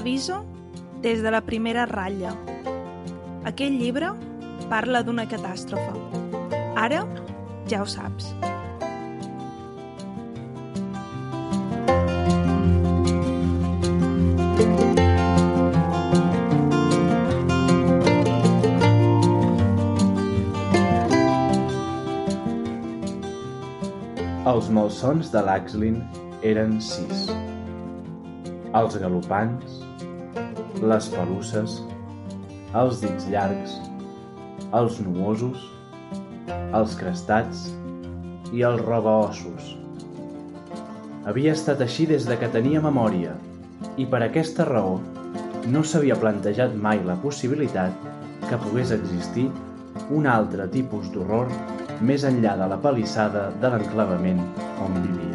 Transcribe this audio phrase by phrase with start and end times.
[0.00, 0.46] T'aviso
[1.02, 2.30] des de la primera ratlla.
[3.44, 4.14] Aquest llibre
[4.70, 5.92] parla d'una catàstrofe.
[6.80, 7.02] Ara
[7.68, 8.30] ja ho saps.
[24.54, 26.00] Els malsons de l'Axlin
[26.54, 27.28] eren sis.
[28.80, 29.89] Els galopants,
[30.80, 31.80] les pelusses,
[32.80, 33.76] els dits llargs,
[34.76, 35.66] els nuosos,
[36.76, 37.66] els crestats
[38.56, 39.74] i els robaossos.
[41.28, 43.34] Havia estat així des de que tenia memòria
[44.00, 44.96] i per aquesta raó
[45.68, 48.08] no s'havia plantejat mai la possibilitat
[48.48, 49.50] que pogués existir
[50.16, 51.52] un altre tipus d'horror
[52.00, 54.40] més enllà de la palissada de l'enclavament
[54.80, 55.29] on vivia.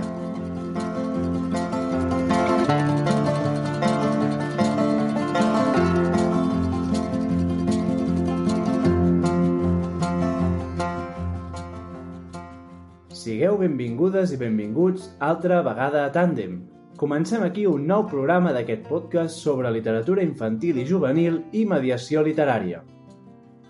[13.56, 16.58] Sigueu benvingudes i benvinguts altra vegada a Tàndem.
[17.00, 22.82] Comencem aquí un nou programa d'aquest podcast sobre literatura infantil i juvenil i mediació literària.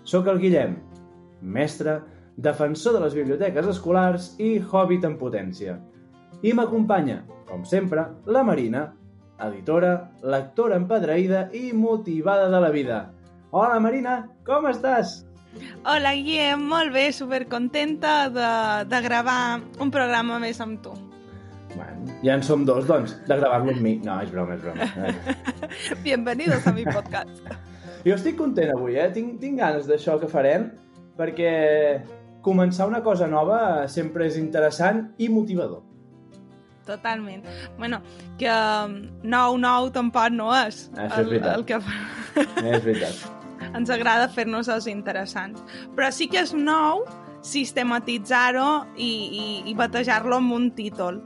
[0.02, 0.74] Soc el Guillem,
[1.40, 2.00] mestre,
[2.34, 5.78] defensor de les biblioteques escolars i hobbit en potència.
[6.42, 8.88] I m'acompanya, com sempre, la Marina,
[9.46, 9.94] editora,
[10.34, 13.04] lectora empedreïda i motivada de la vida.
[13.54, 15.20] Hola Marina, com estàs?
[15.86, 18.50] Hola, Guillem, molt bé, supercontenta de,
[18.90, 20.94] de gravar un programa més amb tu.
[21.76, 23.96] Bueno, ja en som dos, doncs, de gravar-lo amb mi.
[24.04, 24.86] No, és broma, és broma.
[26.06, 27.42] Bienvenidos a mi podcast.
[28.06, 29.10] Jo estic content avui, eh?
[29.12, 30.70] Tinc, tinc ganes d'això que farem,
[31.18, 31.52] perquè
[32.46, 33.58] començar una cosa nova
[33.90, 35.82] sempre és interessant i motivador.
[36.86, 37.42] Totalment.
[37.76, 37.98] Bueno,
[38.38, 40.86] que um, nou, nou tampoc no és.
[40.94, 41.56] Això és veritat.
[41.56, 41.80] El, el que.
[42.62, 43.45] És veritat.
[43.76, 45.62] Ens agrada fer-nos els interessants.
[45.96, 47.04] Però sí que és nou
[47.46, 51.22] sistematitzar-ho i, i, i batejar-lo amb un títol.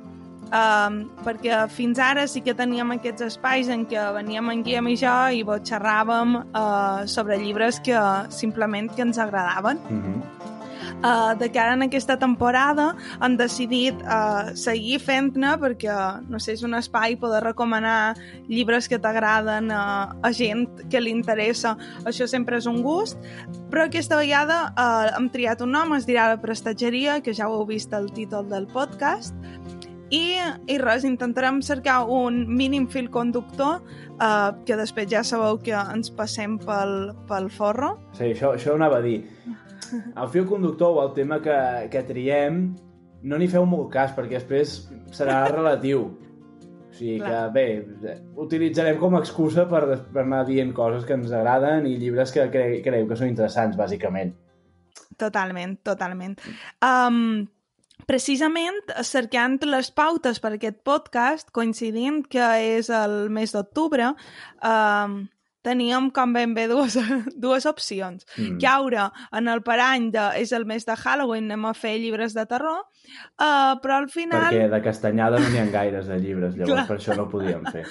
[0.50, 4.96] Um, perquè fins ara sí que teníem aquests espais en què veníem en Guillem i
[4.98, 8.00] jo i xerràvem uh, sobre llibres que
[8.34, 9.78] simplement que ens agradaven.
[9.88, 10.59] Mm -hmm.
[11.00, 15.96] Uh, de cara en aquesta temporada han decidit uh, seguir fent-ne perquè,
[16.28, 18.14] no sé, és un espai poder recomanar
[18.48, 21.76] llibres que t'agraden uh, a gent que li interessa.
[22.04, 23.18] Això sempre és un gust.
[23.70, 27.60] Però aquesta vegada uh, hem triat un nom, es dirà La Prestatgeria, que ja ho
[27.60, 29.34] heu vist el títol del podcast,
[30.10, 30.34] i,
[30.66, 33.78] i res, intentarem cercar un mínim fil conductor
[34.18, 37.94] uh, que després ja sabeu que ens passem pel, pel forro.
[38.18, 39.20] Sí, això, això anava a dir.
[39.90, 41.56] El fil conductor o el tema que,
[41.92, 42.62] que triem
[43.22, 44.76] no n'hi feu molt cas, perquè després
[45.14, 46.06] serà relatiu.
[46.90, 47.30] O sigui Clar.
[47.30, 49.82] que, bé, utilitzarem com a excusa per,
[50.12, 53.78] per anar dient coses que ens agraden i llibres que cre creieu que són interessants,
[53.78, 54.34] bàsicament.
[55.20, 56.36] Totalment, totalment.
[56.84, 57.46] Um,
[58.08, 62.46] precisament cercant les pautes per aquest podcast, coincidint que
[62.78, 64.14] és el mes d'octubre,
[64.64, 65.20] um,
[65.66, 66.96] teníem com ben bé dues,
[67.44, 68.26] dues opcions.
[68.36, 68.58] Mm.
[68.62, 72.46] Caure en el parany de, és el mes de Halloween, anem a fer llibres de
[72.50, 74.48] terror, uh, però al final...
[74.48, 76.88] Perquè de castanyada no n'hi ha gaires de llibres, llavors Clar.
[76.88, 77.86] per això no podíem fer.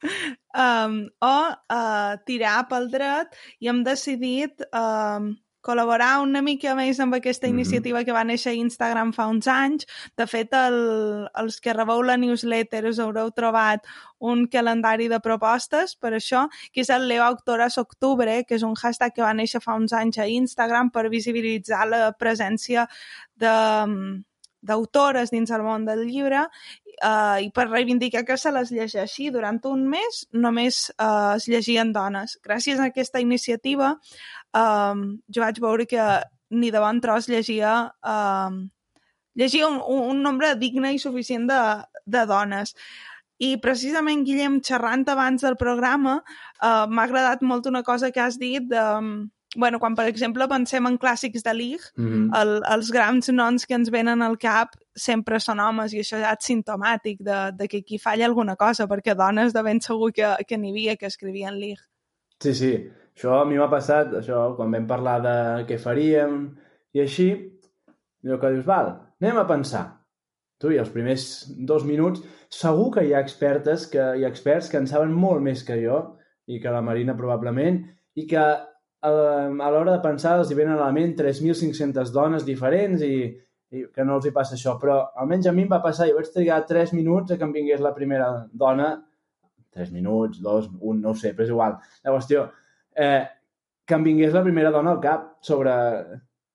[0.66, 5.32] um, o uh, tirar pel dret i hem decidit um,
[5.62, 7.54] col·laborar una mica més amb aquesta Mhm.
[7.54, 9.86] iniciativa que va néixer a Instagram fa uns anys.
[10.16, 13.84] De fet, el, els que rebeu la newsletter us haureu trobat
[14.18, 18.74] un calendari de propostes per això, que és el Leo Autores Octubre, que és un
[18.74, 22.88] hashtag que va néixer fa uns anys a Instagram per visibilitzar la presència
[23.36, 24.24] de
[24.62, 29.60] d'autores dins el món del llibre uh, i per reivindicar que se les llegeixi durant
[29.70, 32.38] un mes només uh, es llegien dones.
[32.44, 33.94] Gràcies a aquesta iniciativa
[34.56, 36.04] um, jo vaig veure que
[36.50, 38.64] ni de bon tros llegia um,
[39.34, 41.60] llegia un, un nombre digne i suficient de,
[42.06, 42.74] de dones.
[43.40, 46.18] I precisament, Guillem, xerrant abans del programa,
[46.60, 50.46] uh, m'ha agradat molt una cosa que has dit de, um, bueno, quan, per exemple,
[50.50, 52.40] pensem en clàssics de Lig, Mm -hmm.
[52.40, 56.32] el, els grans noms que ens venen al cap sempre són homes i això ja
[56.32, 60.36] és simptomàtic de, de que aquí falla alguna cosa, perquè dones de ben segur que,
[60.46, 61.78] que n'hi havia que escrivien Lig.
[62.42, 62.90] Sí, sí.
[63.20, 65.32] Això a mi m'ha passat, això, quan vam parlar de
[65.68, 66.36] què faríem
[66.96, 67.26] i així,
[68.24, 68.86] allò que dius, val,
[69.20, 69.82] anem a pensar.
[70.56, 71.26] Tu, i els primers
[71.68, 75.60] dos minuts, segur que hi ha expertes, que ha experts que en saben molt més
[75.68, 75.98] que jo,
[76.48, 77.82] i que la Marina probablement,
[78.16, 78.54] i que a,
[79.10, 83.18] a l'hora de pensar els hi venen a la ment 3.500 dones diferents i,
[83.76, 86.16] i que no els hi passa això, però almenys a mi em va passar, jo
[86.16, 88.30] vaig trigar 3 minuts a que em vingués la primera
[88.64, 88.94] dona
[89.76, 91.76] 3 minuts, 2, 1, no ho sé, però és igual.
[92.00, 92.48] La qüestió,
[93.00, 93.22] eh,
[93.86, 95.76] que em vingués la primera dona al cap sobre...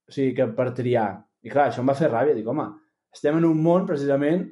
[0.05, 1.07] O sigui, que per triar.
[1.41, 2.35] I clar, això em va fer ràbia.
[2.37, 2.67] Dic, home,
[3.15, 4.43] estem en un món, precisament,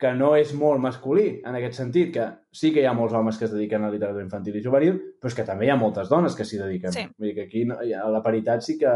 [0.00, 3.38] que no és molt masculí, en aquest sentit, que sí que hi ha molts homes
[3.38, 5.78] que es dediquen a la literatura infantil i juvenil, però és que també hi ha
[5.80, 6.94] moltes dones que s'hi dediquen.
[6.94, 7.04] Sí.
[7.18, 8.94] Vull dir que aquí no, la paritat sí que...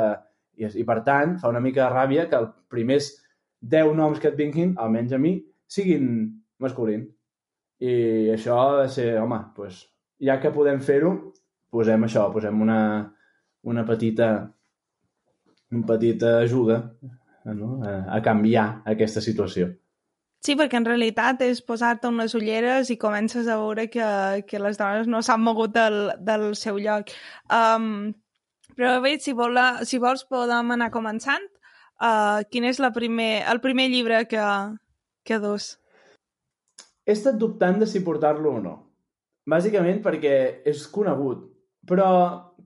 [0.58, 3.12] I, I, per tant, fa una mica de ràbia que els primers
[3.74, 5.36] 10 noms que et vinguin, almenys a mi,
[5.70, 6.08] siguin
[6.58, 7.06] masculins.
[7.78, 7.92] I
[8.34, 9.84] això ha de ser, home, doncs,
[10.18, 11.12] ja que podem fer-ho,
[11.70, 12.80] posem això, posem una,
[13.68, 14.30] una petita
[15.70, 16.78] una petita ajuda
[17.44, 17.82] no?
[17.84, 19.68] a, a canviar aquesta situació.
[20.44, 24.06] Sí, perquè en realitat és posar-te unes ulleres i comences a veure que,
[24.46, 27.10] que les dones no s'han mogut del, del seu lloc.
[27.50, 28.12] Um,
[28.78, 31.48] però bé, si, vol, si vols podem anar començant.
[31.98, 34.44] Uh, quin és la primer, el primer llibre que,
[35.26, 35.72] que dus?
[37.02, 38.76] He estat dubtant de si portar-lo o no.
[39.48, 40.36] Bàsicament perquè
[40.68, 41.48] és conegut,
[41.88, 42.08] però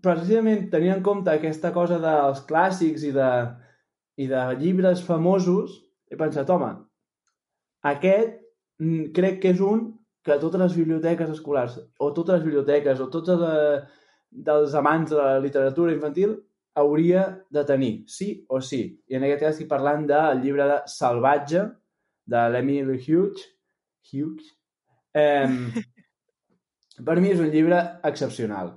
[0.02, 3.30] precisament tenint en compte aquesta cosa dels clàssics i de,
[4.18, 5.78] i de llibres famosos,
[6.10, 6.72] he pensat, home,
[7.88, 8.38] aquest
[8.82, 9.90] mm, crec que és un
[10.22, 13.86] que totes les biblioteques escolars, o totes les biblioteques, o tots els,
[14.32, 16.36] dels amants de la literatura infantil
[16.78, 18.84] hauria de tenir, sí o sí.
[19.10, 21.66] I en aquest cas estic parlant del llibre de Salvatge,
[22.32, 23.42] de l'Emily Hughes.
[24.08, 24.46] Hughes.
[25.14, 25.48] Eh,
[27.06, 28.72] per mi és un llibre excepcional.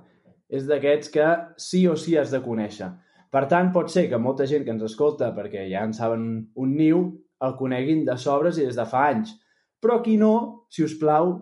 [0.48, 1.26] És d'aquests que
[1.58, 2.90] sí o sí has de conèixer.
[3.32, 6.76] Per tant, pot ser que molta gent que ens escolta, perquè ja en saben un
[6.78, 7.02] niu,
[7.42, 9.34] el coneguin de sobres i des de fa anys.
[9.82, 11.34] Però qui no, si us plau,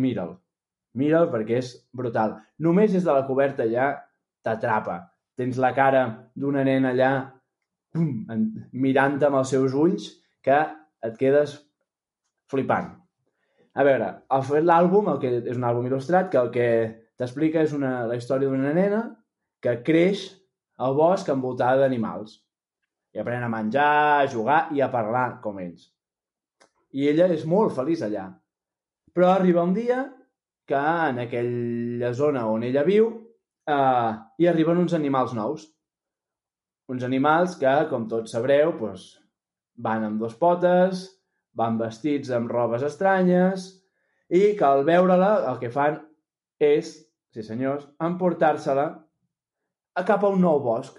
[0.00, 0.36] mira'l.
[0.96, 2.38] Mira'l perquè és brutal.
[2.58, 3.92] Només des de la coberta ja
[4.44, 5.00] t'atrapa.
[5.36, 6.06] Tens la cara
[6.36, 7.12] d'una nena allà
[7.92, 8.08] pum,
[8.72, 10.08] mirant amb els seus ulls
[10.44, 10.58] que
[11.06, 11.58] et quedes
[12.50, 12.90] flipant.
[13.74, 16.68] A veure, al fer l'àlbum, el que és un àlbum il·lustrat, que el que
[17.20, 19.00] t'explica és una, la història d'una nena
[19.60, 20.24] que creix
[20.80, 22.38] al bosc envoltada d'animals.
[23.12, 25.90] I aprèn a menjar, a jugar i a parlar com ells.
[26.96, 28.30] I ella és molt feliç allà.
[29.12, 30.04] Però arriba un dia
[30.70, 30.80] que
[31.10, 33.10] en aquella zona on ella viu
[33.66, 35.66] eh, hi arriben uns animals nous.
[36.90, 39.10] Uns animals que, com tots sabreu, doncs,
[39.76, 41.04] van amb dos potes,
[41.56, 43.68] van vestits amb robes estranyes
[44.30, 45.98] i que al veure-la el que fan
[46.62, 46.92] és,
[47.34, 48.88] sí senyors, emportar-se-la
[50.06, 50.98] cap a un nou bosc.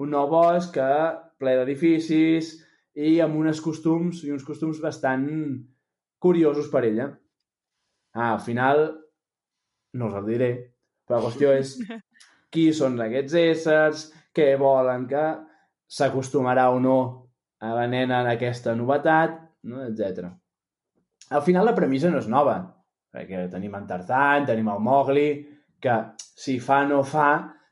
[0.00, 0.90] Un nou bosc que,
[1.40, 2.52] ple d'edificis
[3.00, 5.26] i amb uns costums i uns costums bastant
[6.20, 7.08] curiosos per ella.
[8.12, 8.82] Ah, al final
[9.96, 10.50] no us el diré,
[11.06, 11.76] però la qüestió és
[12.52, 14.04] qui són aquests éssers,
[14.34, 15.24] què volen que
[15.90, 16.98] s'acostumarà o no
[17.60, 19.38] a la nena en aquesta novetat,
[19.70, 19.82] no?
[19.86, 20.28] etc.
[21.30, 22.58] Al final la premissa no és nova,
[23.14, 25.30] perquè tenim en Tarzan, tenim el Mowgli,
[25.80, 27.30] que si fa no fa,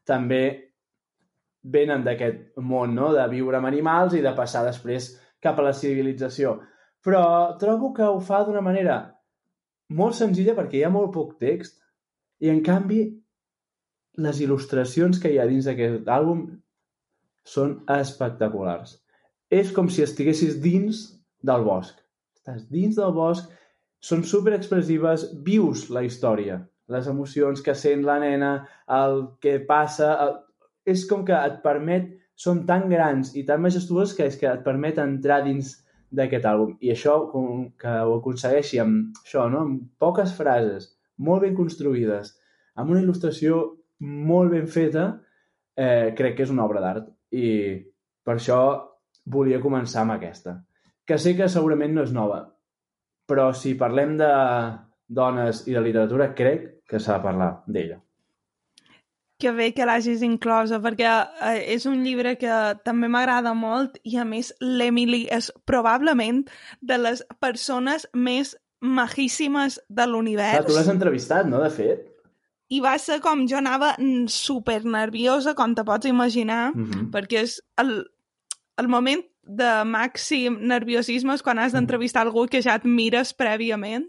[0.09, 0.43] també
[1.63, 5.13] venen d'aquest món, no?, de viure amb animals i de passar després
[5.43, 6.57] cap a la civilització.
[7.05, 7.23] Però
[7.61, 8.99] trobo que ho fa d'una manera
[9.95, 11.79] molt senzilla perquè hi ha molt poc text
[12.41, 13.03] i, en canvi,
[14.19, 16.43] les il·lustracions que hi ha dins d'aquest àlbum
[17.47, 18.99] són espectaculars.
[19.49, 21.05] És com si estiguessis dins
[21.45, 21.97] del bosc.
[22.37, 23.49] Estàs dins del bosc,
[24.01, 28.53] són super expressives, vius la història, les emocions que sent la nena,
[29.01, 30.15] el que passa...
[30.25, 30.37] El...
[30.89, 32.15] És com que et permet...
[32.39, 35.73] Són tan grans i tan majestuoses que és que et permet entrar dins
[36.15, 36.77] d'aquest àlbum.
[36.87, 39.65] I això, com que ho aconsegueixi amb això, no?
[39.67, 40.87] amb poques frases,
[41.19, 42.31] molt ben construïdes,
[42.79, 43.59] amb una il·lustració
[44.31, 45.09] molt ben feta,
[45.75, 47.11] eh, crec que és una obra d'art.
[47.35, 47.49] I
[48.23, 48.61] per això
[49.27, 50.61] volia començar amb aquesta
[51.09, 52.43] que sé que segurament no és nova,
[53.29, 54.33] però si parlem de
[55.09, 58.01] dones i de literatura, crec que s'ha de parlar d'ella.
[59.39, 62.55] Que bé que l'hagis inclosa, perquè eh, és un llibre que
[62.85, 66.43] també m'agrada molt i, a més, l'Emily és probablement
[66.83, 70.67] de les persones més majíssimes de l'univers.
[70.67, 72.07] tu l'has entrevistat, no?, de fet.
[72.69, 73.95] I va ser com jo anava
[74.29, 77.11] super nerviosa, com te pots imaginar, mm -hmm.
[77.15, 78.11] perquè és el,
[78.77, 84.05] el moment de màxim nerviosisme és quan has d'entrevistar algú que ja et mires prèviament,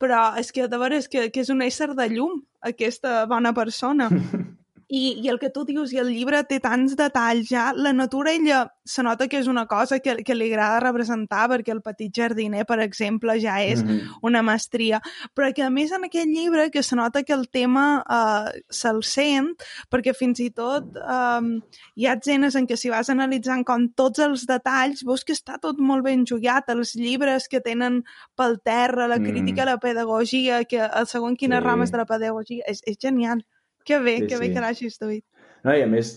[0.00, 4.08] però és que de veres que, que és un ésser de llum, aquesta bona persona.
[4.90, 8.32] I, I el que tu dius, i el llibre té tants detalls ja, la natura
[8.34, 12.10] ella se nota que és una cosa que, que li agrada representar perquè el petit
[12.10, 14.18] jardiner, per exemple, ja és mm -hmm.
[14.26, 15.00] una mestria,
[15.34, 19.02] però que a més en aquest llibre que se nota que el tema uh, se'l
[19.02, 19.54] sent,
[19.90, 21.62] perquè fins i tot um,
[21.94, 25.58] hi ha escenes en què si vas analitzant com tots els detalls veus que està
[25.60, 28.02] tot molt ben jugat, els llibres que tenen
[28.34, 29.68] pel terra, la crítica mm.
[29.68, 31.64] a la pedagogia, que el segon quines sí.
[31.64, 33.44] rames de la pedagogia, és, és genial.
[33.86, 34.54] Que bé, sí, que bé sí.
[34.54, 35.24] que l'hagis duit.
[35.64, 36.14] No, i a més,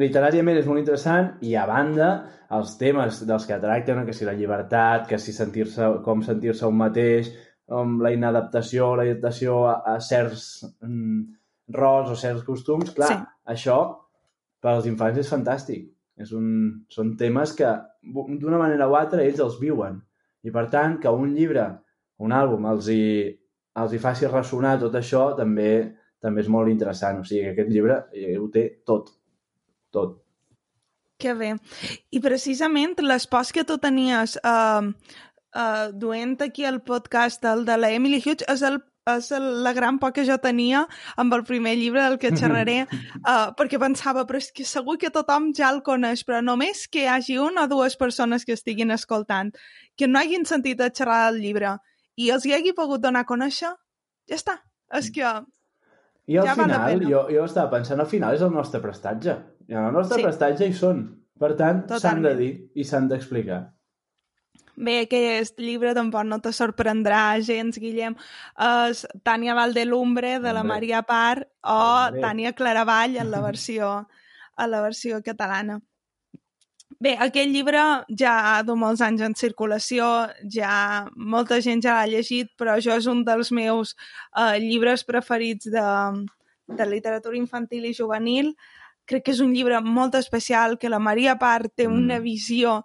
[0.00, 2.10] literàriament és molt interessant i a banda
[2.56, 6.78] els temes dels que tracten, que si la llibertat, que si sentir-se com sentir-se un
[6.80, 7.32] mateix,
[7.68, 11.22] com la inadaptació, la adaptació a, a certs mm,
[11.76, 13.18] rols o certs costums, clar, sí.
[13.54, 13.78] això
[14.62, 15.88] per als infants és fantàstic.
[16.20, 16.46] És un,
[16.92, 17.70] són temes que
[18.02, 19.96] d'una manera o altra ells els viuen.
[20.44, 21.64] I per tant, que un llibre,
[22.22, 23.02] un àlbum els hi,
[23.80, 25.72] els hi faci ressonar tot això també
[26.22, 27.20] també és molt interessant.
[27.22, 29.10] O sigui, aquest llibre eh, ho té tot.
[29.92, 30.16] Tot.
[31.20, 31.52] Que bé.
[32.10, 37.92] I precisament l'espòs que tu tenies uh, uh, duent aquí el podcast, el de la
[37.94, 40.84] Emily Hughes, és el és la gran por que jo tenia
[41.18, 45.10] amb el primer llibre del que xerraré, uh, perquè pensava, però és que segur que
[45.10, 48.94] tothom ja el coneix, però només que hi hagi una o dues persones que estiguin
[48.94, 49.50] escoltant,
[49.98, 51.74] que no hagin sentit a xerrar del llibre
[52.14, 53.72] i els hi hagi pogut donar a conèixer,
[54.30, 54.60] ja està.
[54.94, 55.26] És que
[56.30, 59.36] i al ja final, jo, jo estava pensant, al final és el nostre prestatge.
[59.68, 60.26] I el nostre sí.
[60.26, 61.04] prestatge hi són.
[61.42, 63.62] Per tant, s'han de dir i s'han d'explicar.
[64.72, 68.14] Bé, aquest llibre tampoc no te sorprendrà gens, Guillem.
[68.64, 72.22] És Tània Valdelumbre, de la Maria Par, o Hombre.
[72.24, 73.92] Tània Claravall en la versió,
[74.56, 75.80] en la versió catalana.
[77.02, 77.80] Bé, aquest llibre
[78.20, 80.06] ja ha molts anys en circulació,
[80.56, 83.96] ja molta gent ja l'ha llegit, però jo és un dels meus
[84.38, 85.86] uh, llibres preferits de,
[86.78, 88.52] de literatura infantil i juvenil.
[89.10, 92.22] Crec que és un llibre molt especial, que la Maria Part té una mm.
[92.22, 92.76] visió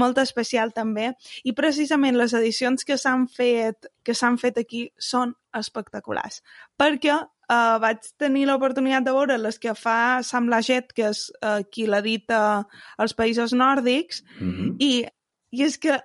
[0.00, 1.10] molt especial també,
[1.44, 6.40] i precisament les edicions que s'han fet, que s'han fet aquí són espectaculars,
[6.80, 11.62] perquè uh, vaig tenir l'oportunitat de veure les que fa Sam Laget, que és uh,
[11.72, 12.62] qui l'ha dit uh,
[12.98, 14.76] als països nòrdics, mm -hmm.
[14.78, 15.06] i,
[15.50, 15.98] i és que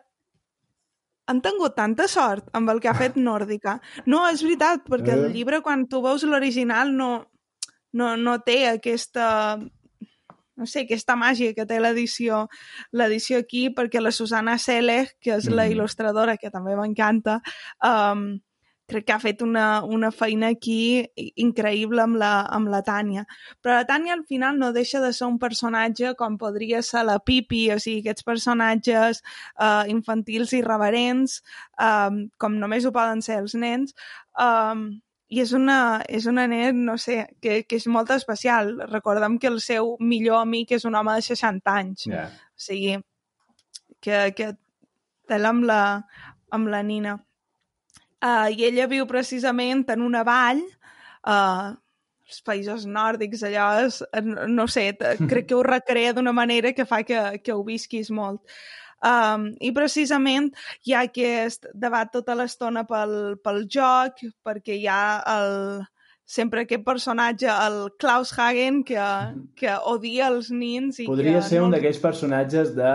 [1.27, 3.79] han tingut tanta sort amb el que ha fet Nòrdica.
[4.05, 7.25] No, és veritat, perquè el llibre, quan tu veus l'original, no,
[7.93, 9.57] no, no té aquesta
[10.55, 12.47] no sé, aquesta màgia que té l'edició
[12.91, 15.55] l'edició aquí, perquè la Susana Selig, que és mm.
[15.57, 17.39] la il·lustradora, que també m'encanta,
[17.81, 18.37] um,
[18.89, 21.03] crec que ha fet una, una feina aquí
[21.39, 23.23] increïble amb la, amb la Tània.
[23.63, 27.19] Però la Tània al final no deixa de ser un personatge com podria ser la
[27.23, 29.23] Pipi, o sigui, aquests personatges
[29.55, 31.39] uh, infantils i reverents,
[31.79, 33.95] um, com només ho poden ser els nens,
[34.39, 34.89] um,
[35.33, 38.75] i és una, és una nen, no sé, que, que és molt especial.
[38.91, 42.05] Recordem que el seu millor amic és un home de 60 anys.
[42.11, 42.29] Yeah.
[42.29, 42.99] O sigui,
[44.03, 44.51] que, que
[45.31, 45.79] té amb la,
[46.53, 47.15] amb la Nina
[48.23, 50.63] uh, i ella viu precisament en una vall,
[51.27, 51.73] uh,
[52.23, 53.99] els països nòrdics, allò és,
[54.49, 54.89] no sé,
[55.31, 58.41] crec que ho recrea d'una manera que fa que, que ho visquis molt.
[59.03, 60.53] Um, I precisament
[60.87, 65.83] hi ha aquest debat tota l'estona pel, pel joc, perquè hi ha el,
[66.23, 69.01] sempre aquest personatge, el Klaus Hagen, que,
[69.59, 71.01] que odia els nins.
[71.03, 71.67] I Podria que ser no...
[71.67, 72.93] un d'aquells personatges de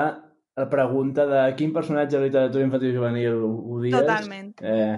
[0.58, 3.94] la pregunta de quin personatge de literatura infantil i juvenil odies.
[3.94, 4.50] Totalment.
[4.64, 4.96] Eh,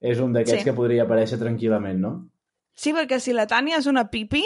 [0.00, 0.68] és un d'aquests sí.
[0.68, 2.12] que podria aparèixer tranquil·lament, no?
[2.76, 4.42] Sí, perquè si la Tània és una pipi,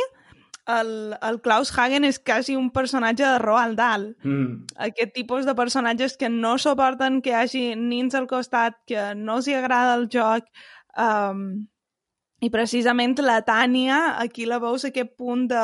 [0.67, 4.09] el, el Klaus Hagen és quasi un personatge de Roald Dahl.
[4.25, 4.65] Mm.
[4.89, 9.39] Aquest tipus de personatges que no suporten que hi hagi nins al costat, que no
[9.39, 10.49] els hi agrada el joc,
[10.97, 11.45] um,
[12.45, 15.63] i precisament la Tània, aquí la veus aquest punt de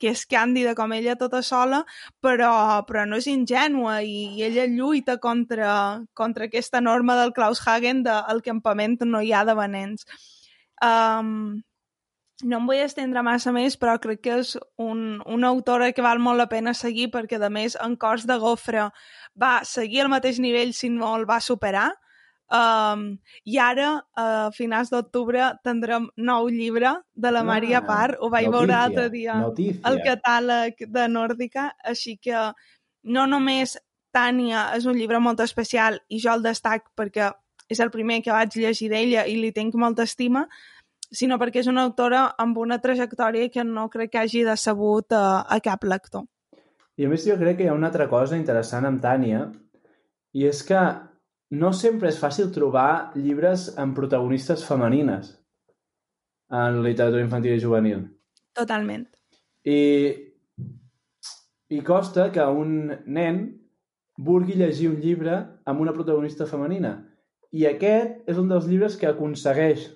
[0.00, 1.84] que és càndida com ella tota sola,
[2.24, 2.50] però,
[2.88, 8.02] però no és ingènua i, i ella lluita contra, contra aquesta norma del Klaus Hagen
[8.06, 10.06] de al campament no hi ha de venents.
[10.82, 11.60] Um,
[12.42, 16.20] no em vull estendre massa més, però crec que és un, una autora que val
[16.22, 18.88] molt la pena seguir perquè, a més, en Cors de Gofre
[19.38, 21.90] va seguir al mateix nivell, si no el va superar,
[22.48, 24.26] Um, I ara, a
[24.56, 28.16] finals d'octubre, tindrem nou llibre de la ah, Maria Par.
[28.20, 29.82] Ho vaig notícia, veure l'altre dia notícia.
[29.84, 32.48] al catàleg de Nòrdica, així que
[33.04, 33.76] no només
[34.14, 37.28] Tània és un llibre molt especial i jo el destac perquè
[37.68, 40.46] és el primer que vaig llegir d'ella i li tinc molta estima,
[41.12, 45.44] sinó perquè és una autora amb una trajectòria que no crec que hagi decebut a,
[45.44, 46.24] a cap lector.
[46.96, 49.44] I a més jo crec que hi ha una altra cosa interessant amb Tània
[50.34, 50.80] i és que
[51.50, 55.32] no sempre és fàcil trobar llibres amb protagonistes femenines
[56.52, 58.02] en literatura infantil i juvenil.
[58.56, 59.06] Totalment.
[59.64, 59.78] I,
[61.72, 63.42] I costa que un nen
[64.18, 65.36] vulgui llegir un llibre
[65.68, 66.96] amb una protagonista femenina.
[67.52, 69.86] I aquest és un dels llibres que aconsegueix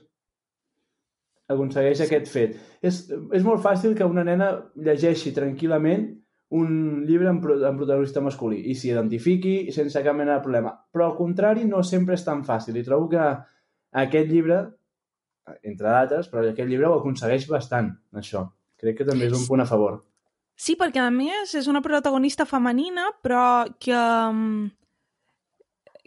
[1.52, 2.56] aconsegueix aquest fet.
[2.80, 6.06] És, és molt fàcil que una nena llegeixi tranquil·lament
[6.52, 10.72] un llibre amb, amb protagonista masculí i s'hi identifiqui sense cap mena de problema.
[10.92, 13.24] Però al contrari no sempre és tan fàcil i trobo que
[14.02, 14.58] aquest llibre,
[15.62, 17.90] entre d'altres, però aquest llibre ho aconsegueix bastant,
[18.20, 18.44] això.
[18.82, 20.02] Crec que també és un punt a favor.
[20.58, 24.70] Sí, perquè a més és una protagonista femenina, però que, mm,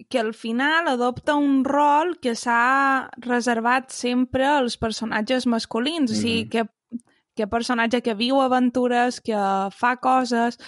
[0.10, 6.12] que al final adopta un rol que s'ha reservat sempre als personatges masculins.
[6.12, 6.20] Mm -hmm.
[6.20, 6.68] O sigui, que
[7.36, 9.40] que personatge que viu aventures, que
[9.76, 10.60] fa coses...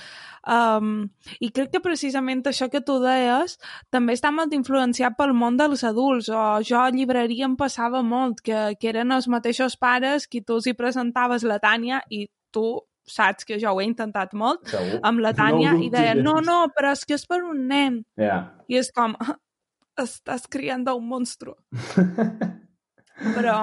[0.48, 1.10] Um,
[1.44, 3.58] I crec que precisament això que tu deies
[3.92, 6.30] també està molt influenciat pel món dels adults.
[6.32, 10.56] O jo a llibreria em passava molt, que, que eren els mateixos pares qui tu
[10.56, 15.00] els hi presentaves la Tània i tu saps que jo ho he intentat molt Segur.
[15.08, 18.02] amb la Tània No i deia, no, no, però és que és per un nen.
[18.20, 18.40] Ja.
[18.68, 19.16] I és com,
[20.06, 21.56] estàs criant un monstru.
[23.36, 23.58] però,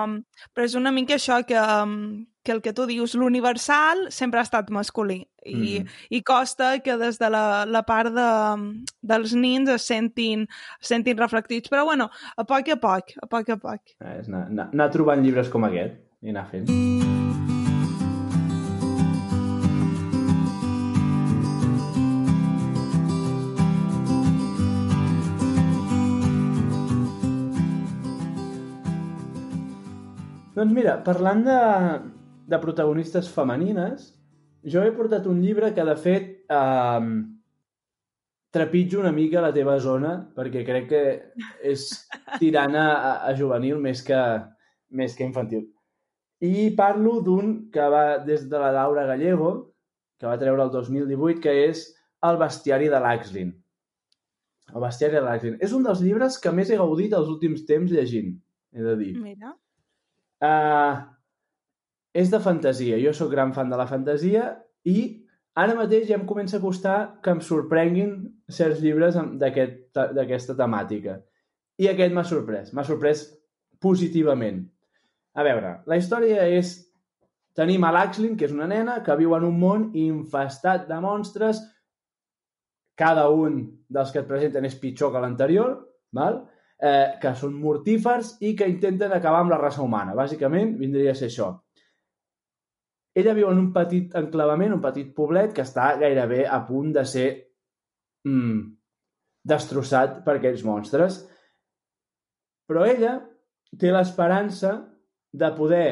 [0.53, 4.45] però és una mica això que, um, que el que tu dius, l'universal sempre ha
[4.47, 5.89] estat masculí i, Mhm.
[6.11, 8.29] i costa que des de la, la part de,
[9.03, 10.47] dels nins es sentin,
[10.81, 11.71] es sentin reflectits.
[11.71, 13.81] Però bueno, a poc a poc, a poc a poc.
[14.01, 16.69] Eh, És anar, anar, anar trobant llibres com aquest i anar fent.
[30.55, 31.57] Doncs mira, parlant de,
[32.49, 34.13] de protagonistes femenines,
[34.65, 37.09] jo he portat un llibre que, de fet, eh,
[38.55, 41.05] trepitjo una mica la teva zona, perquè crec que
[41.67, 41.89] és
[42.39, 44.21] tirant a, a, a juvenil més que,
[44.95, 45.65] més que infantil.
[46.45, 49.51] I parlo d'un que va des de la Laura Gallego,
[50.21, 51.89] que va treure el 2018, que és
[52.25, 53.51] El bestiari de l'Axlin.
[54.71, 55.59] El bestiari de l'Axlin.
[55.61, 58.33] És un dels llibres que més he gaudit els últims temps llegint,
[58.73, 59.11] he de dir.
[59.21, 59.51] Mira.
[60.45, 61.03] Uh,
[62.15, 63.01] és de fantasia.
[63.03, 64.53] Jo sóc gran fan de la fantasia
[64.87, 64.99] i
[65.59, 68.15] ara mateix ja em comença a costar que em sorprenguin
[68.49, 71.19] certs llibres d'aquesta temàtica.
[71.83, 72.73] I aquest m'ha sorprès.
[72.73, 73.27] M'ha sorprès
[73.83, 74.63] positivament.
[75.35, 76.81] A veure, la història és...
[77.55, 81.61] Tenim a l'Axlin, que és una nena que viu en un món infestat de monstres.
[82.99, 85.77] Cada un dels que et presenten és pitjor que l'anterior,
[86.19, 86.41] val?
[86.83, 90.17] eh, que són mortífers i que intenten acabar amb la raça humana.
[90.19, 91.53] Bàsicament, vindria a ser això.
[93.15, 97.05] Ella viu en un petit enclavament, un petit poblet, que està gairebé a punt de
[97.07, 97.29] ser
[98.27, 98.63] mm,
[99.47, 101.21] destrossat per aquells monstres.
[102.67, 103.21] Però ella
[103.79, 104.75] té l'esperança
[105.35, 105.87] de poder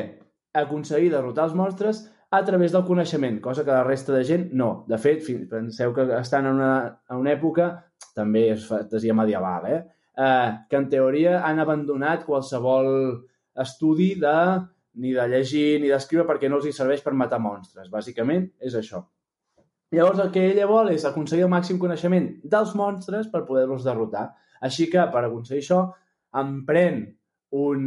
[0.56, 4.84] aconseguir derrotar els monstres a través del coneixement, cosa que la resta de gent no.
[4.88, 6.74] De fet, penseu que estan en una,
[7.10, 7.68] en una època,
[8.16, 9.80] també és fantasia medieval, eh?
[10.16, 12.88] eh, que en teoria han abandonat qualsevol
[13.62, 14.36] estudi de
[15.00, 17.88] ni de llegir ni d'escriure perquè no els hi serveix per matar monstres.
[17.92, 19.02] Bàsicament és això.
[19.92, 24.30] Llavors el que ella vol és aconseguir el màxim coneixement dels monstres per poder-los derrotar.
[24.64, 25.80] Així que per aconseguir això
[26.40, 27.02] emprèn
[27.52, 27.82] un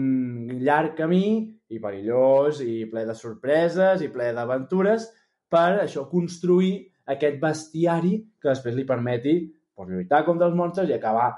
[0.61, 1.25] llarg camí
[1.73, 5.07] i perillós i ple de sorpreses i ple d'aventures
[5.49, 6.75] per això construir
[7.09, 9.35] aquest bestiari que després li permeti
[9.73, 11.31] pues, lluitar contra els monstres i acabar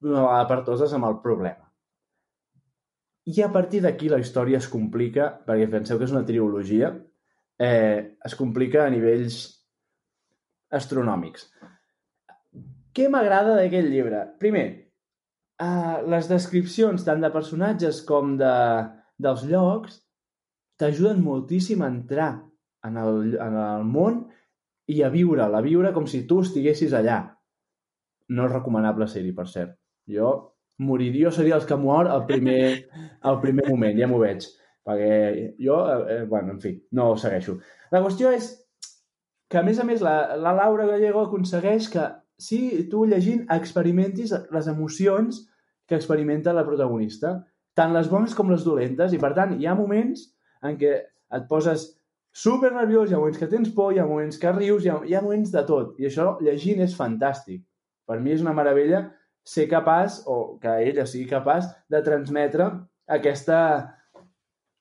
[0.00, 1.69] d'una vegada per totes amb el problema.
[3.28, 6.94] I a partir d'aquí la història es complica, perquè penseu que és una trilogia,
[7.60, 9.40] eh, es complica a nivells
[10.72, 11.50] astronòmics.
[12.96, 14.22] Què m'agrada d'aquest llibre?
[14.40, 14.66] Primer,
[15.60, 18.54] eh, les descripcions tant de personatges com de,
[19.20, 20.00] dels llocs
[20.80, 22.30] t'ajuden moltíssim a entrar
[22.88, 24.22] en el, en el món
[24.88, 27.20] i a viure'l, a viure com si tu estiguessis allà.
[28.30, 29.76] No és recomanable ser-hi, per cert.
[30.08, 30.49] Jo
[30.80, 32.88] moriria, jo seria els que mor al primer,
[33.26, 34.46] al primer moment, ja m'ho veig.
[34.86, 35.12] Perquè
[35.60, 35.76] jo,
[36.08, 37.58] eh, bueno, en fi, no ho segueixo.
[37.92, 38.48] La qüestió és
[39.50, 42.08] que, a més a més, la, la Laura Gallego aconsegueix que,
[42.40, 45.42] si tu llegint experimentis les emocions
[45.86, 47.34] que experimenta la protagonista,
[47.76, 50.22] tant les bones com les dolentes, i per tant hi ha moments
[50.64, 50.94] en què
[51.36, 51.90] et poses
[52.32, 54.96] super nerviós, hi ha moments que tens por, hi ha moments que rius, hi ha,
[55.04, 57.60] hi ha moments de tot, i això llegint és fantàstic.
[58.08, 59.04] Per mi és una meravella
[59.44, 62.66] ser capaç, o que ella sigui capaç, de transmetre
[63.10, 63.60] aquesta,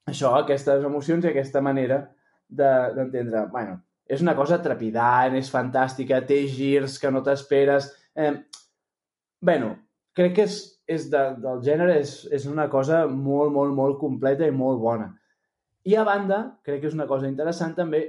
[0.08, 2.04] això, aquestes emocions i aquesta manera
[2.48, 3.40] de- d'entendre.
[3.40, 7.92] De, bueno, és una cosa trepidant, és fantàstica, té girs que no t'esperes.
[8.16, 8.34] Eh,
[9.42, 9.76] bueno,
[10.14, 14.48] crec que és, és de, del gènere és, és una cosa molt, molt, molt completa
[14.48, 15.12] i molt bona.
[15.86, 18.02] I a banda, crec que és una cosa interessant també,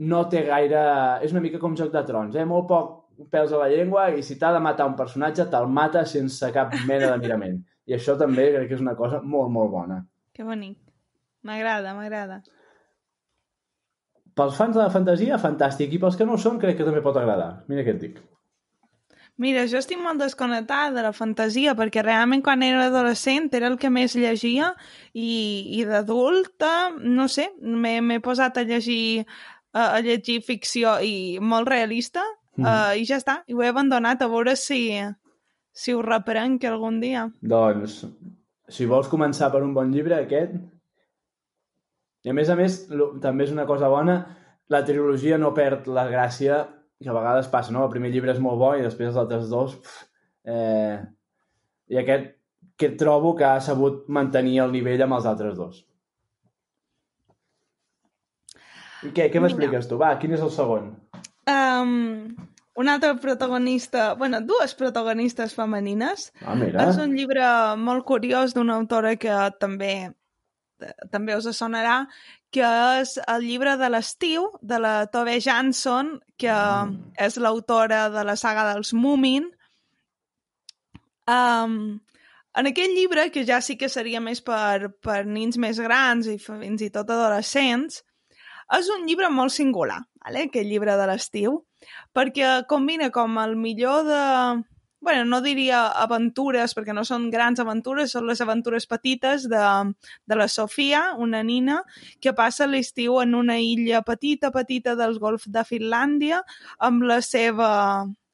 [0.00, 0.80] no té gaire...
[1.22, 2.46] És una mica com Joc de Trons, eh?
[2.48, 2.94] Molt poc
[3.32, 6.72] pèls a la llengua i si t'ha de matar un personatge, te'l mata sense cap
[6.88, 7.60] mena de mirament.
[7.90, 10.00] I això també crec que és una cosa molt, molt bona.
[10.36, 10.78] Que bonic.
[11.44, 12.40] M'agrada, m'agrada.
[14.36, 15.92] Pels fans de la fantasia, fantàstic.
[15.92, 17.64] I pels que no ho són, crec que també pot agradar.
[17.68, 18.20] Mira què et dic.
[19.40, 23.78] Mira, jo estic molt desconnectada de la fantasia perquè realment quan era adolescent era el
[23.80, 24.74] que més llegia
[25.14, 25.30] i,
[25.80, 29.24] i d'adulta, no sé, m'he posat a llegir
[29.72, 32.26] a, a llegir ficció i molt realista
[32.60, 32.66] mm.
[32.66, 34.82] uh, i ja està, i ho he abandonat a veure si,
[35.72, 37.26] si ho reprenc algun dia.
[37.40, 38.02] Doncs,
[38.70, 40.58] si vols començar per un bon llibre, aquest...
[42.20, 42.82] I a més a més,
[43.22, 44.18] també és una cosa bona,
[44.68, 46.66] la trilogia no perd la gràcia
[47.00, 47.86] que a vegades passa, no?
[47.86, 49.78] El primer llibre és molt bo i després els altres dos...
[49.80, 50.02] Pff,
[50.52, 51.00] eh,
[51.90, 52.28] I aquest
[52.80, 55.80] que trobo que ha sabut mantenir el nivell amb els altres dos.
[59.04, 59.98] I què, què m'expliques tu?
[60.00, 60.92] Va, quin és el segon?
[61.48, 62.36] Um,
[62.80, 66.30] un altre protagonista, bueno, dues protagonistes femenines.
[66.40, 66.86] Ah, mira.
[66.88, 67.44] És un llibre
[67.76, 69.94] molt curiós d'una autora que també
[71.12, 72.06] també us sonarà,
[72.50, 72.66] que
[73.00, 77.12] és el llibre de l'estiu de la Tove Jansson, que mm.
[77.26, 79.50] és l'autora de la saga dels Moomin.
[81.30, 82.00] Um,
[82.58, 86.38] en aquest llibre, que ja sí que seria més per, per nins més grans i
[86.42, 88.00] fins i tot adolescents,
[88.78, 90.46] és un llibre molt singular, vale?
[90.48, 91.60] aquest llibre de l'estiu,
[92.16, 94.24] perquè combina com el millor de,
[95.00, 99.62] bueno, no diria aventures, perquè no són grans aventures, són les aventures petites de,
[100.28, 101.80] de la Sofia, una nina,
[102.20, 106.42] que passa l'estiu en una illa petita, petita del golf de Finlàndia
[106.78, 107.70] amb la seva,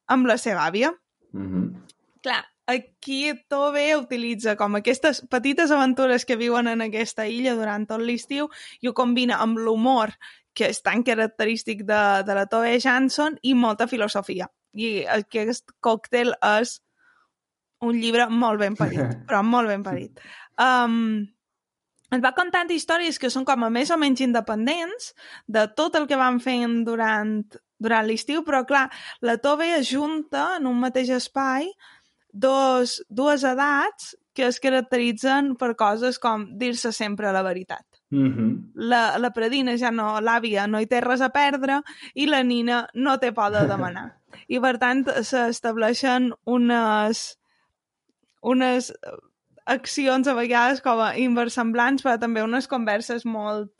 [0.07, 0.91] amb la seva àvia.
[1.31, 1.73] Mm -hmm.
[2.21, 8.01] Clar, aquí Tove utilitza com aquestes petites aventures que viuen en aquesta illa durant tot
[8.01, 8.49] l'estiu
[8.81, 10.11] i ho combina amb l'humor
[10.57, 16.33] que és tan característic de, de la Tove Jansson i molta filosofia i aquest còctel
[16.61, 16.77] és
[17.85, 20.21] un llibre molt ben parit, però molt ben parit.
[20.57, 21.25] Um,
[22.13, 25.11] ens va contant històries que són com a més o menys independents
[25.45, 27.41] de tot el que van fent durant,
[27.77, 28.87] durant l'estiu, però clar,
[29.21, 31.69] la Tove ajunta en un mateix espai
[32.31, 37.86] dos, dues edats que es caracteritzen per coses com dir-se sempre la veritat.
[38.09, 38.71] Mm -hmm.
[38.75, 41.81] La, la predina ja no, l'àvia no hi té res a perdre
[42.15, 44.17] i la nina no té por de demanar.
[44.55, 47.37] I per tant s'estableixen unes,
[48.41, 48.93] unes
[49.65, 53.71] accions a vegades com a inversemblants, però també unes converses molt,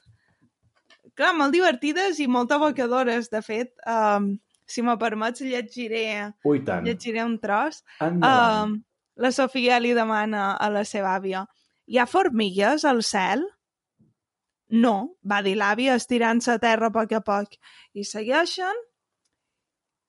[1.16, 3.30] clar, molt divertides i molt evocadores.
[3.30, 6.86] De fet, um, si me permets, llegiré, Ui, tant.
[6.86, 7.84] llegiré un tros.
[8.02, 8.84] Um,
[9.16, 11.48] la Sofia li demana a la seva àvia
[11.88, 13.46] hi ha formigues al cel?
[14.70, 17.56] No, va dir l'àvia estirant-se a terra a poc a poc.
[17.96, 18.76] I segueixen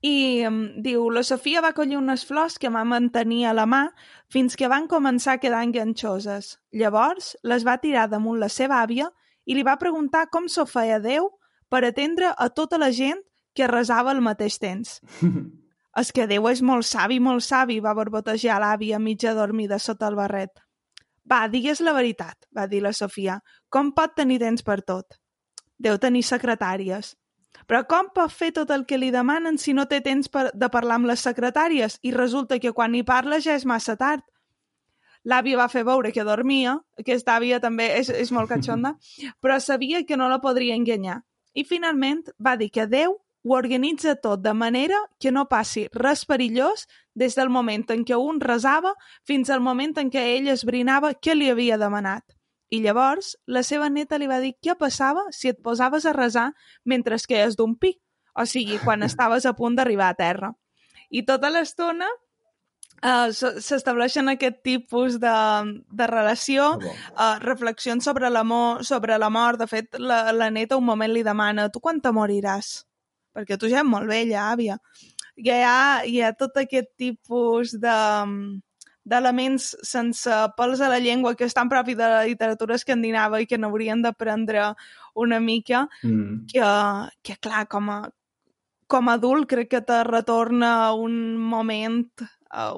[0.03, 3.89] i um, diu, la Sofia va collir unes flors que va mantenir a la mà
[4.31, 6.59] fins que van començar a quedar enganxoses.
[6.71, 9.09] Llavors les va tirar damunt la seva àvia
[9.45, 11.31] i li va preguntar com s'ho feia Déu
[11.69, 13.19] per atendre a tota la gent
[13.55, 15.01] que resava al mateix temps.
[15.99, 20.15] És que Déu és molt savi, molt savi, va borbotejar l'àvia mitja dormida sota el
[20.15, 20.53] barret.
[21.29, 23.41] Va, digues la veritat, va dir la Sofia.
[23.69, 25.19] Com pot tenir temps per tot?
[25.79, 27.15] Deu tenir secretàries.
[27.69, 30.69] Però com pot fer tot el que li demanen si no té temps per, de
[30.73, 34.25] parlar amb les secretàries i resulta que quan hi parla ja és massa tard?
[35.29, 38.95] L'àvia va fer veure que dormia, aquesta àvia també és, és molt catxonda,
[39.43, 41.21] però sabia que no la podria enganyar.
[41.53, 46.25] I finalment va dir que Déu ho organitza tot de manera que no passi res
[46.25, 48.95] perillós des del moment en què un resava
[49.27, 52.38] fins al moment en què ell esbrinava què li havia demanat.
[52.71, 56.51] I llavors la seva neta li va dir què passava si et posaves a resar
[56.85, 57.95] mentre que és d'un pi,
[58.37, 60.53] o sigui, quan estaves a punt d'arribar a terra.
[61.09, 62.09] I tota l'estona
[63.01, 65.37] uh, s'estableixen aquest tipus de,
[65.89, 69.59] de relació, uh, reflexions sobre l'amor, sobre la mort.
[69.63, 72.83] De fet, la, la neta un moment li demana tu quan te moriràs?
[73.33, 74.79] Perquè tu ja ets molt vella, àvia.
[75.39, 77.97] Hi ha, hi ha tot aquest tipus de
[79.09, 83.59] d'elements sense pels a la llengua que estan propi de la literatura escandinava i que
[83.59, 84.73] n'haurien d'aprendre
[85.19, 86.47] una mica, mm.
[86.53, 86.71] que,
[87.23, 88.01] que clar, com a,
[88.89, 92.05] com a adult crec que te retorna un moment,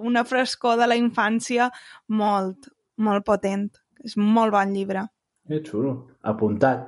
[0.02, 1.70] una frescor de la infància
[2.08, 3.68] molt, molt potent.
[4.00, 5.04] És molt bon llibre.
[5.46, 5.92] Que xulo.
[6.24, 6.86] Apuntat.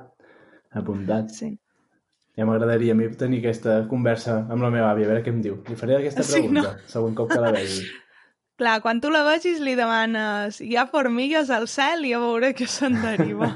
[0.73, 1.29] Apuntat.
[1.29, 1.51] Sí.
[2.33, 5.41] Ja m'agradaria a mi tenir aquesta conversa amb la meva àvia, a veure què em
[5.43, 5.59] diu.
[5.69, 6.93] Li faré aquesta pregunta, sí, no?
[6.95, 7.83] següent cop que la vegi.
[8.53, 12.51] Clar, quan tu la vegis li demanes hi ha formigues al cel i a veure
[12.53, 13.49] què se'n deriva.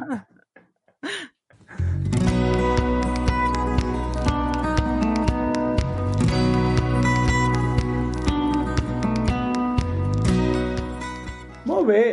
[11.69, 12.03] Molt bé!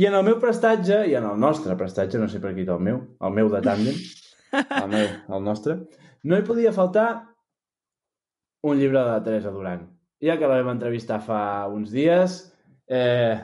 [0.00, 2.80] I en el meu prestatge, i en el nostre prestatge, no sé per qui el
[2.80, 3.98] meu, el meu de tàndem,
[4.56, 5.82] el meu, el nostre,
[6.24, 7.10] no hi podia faltar
[8.64, 9.84] un llibre de la Teresa Duran.
[10.22, 12.40] Ja que la vam entrevistar fa uns dies,
[12.86, 13.38] eh,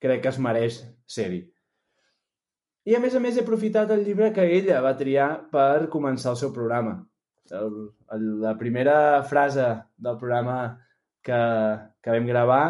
[0.00, 1.42] crec que es mereix ser-hi.
[2.88, 6.32] I a més a més he aprofitat el llibre que ella va triar per començar
[6.32, 6.96] el seu programa.
[7.52, 7.76] El,
[8.14, 8.96] el, la primera
[9.28, 9.68] frase
[10.02, 10.56] del programa
[11.22, 11.38] que,
[12.02, 12.64] que vam gravar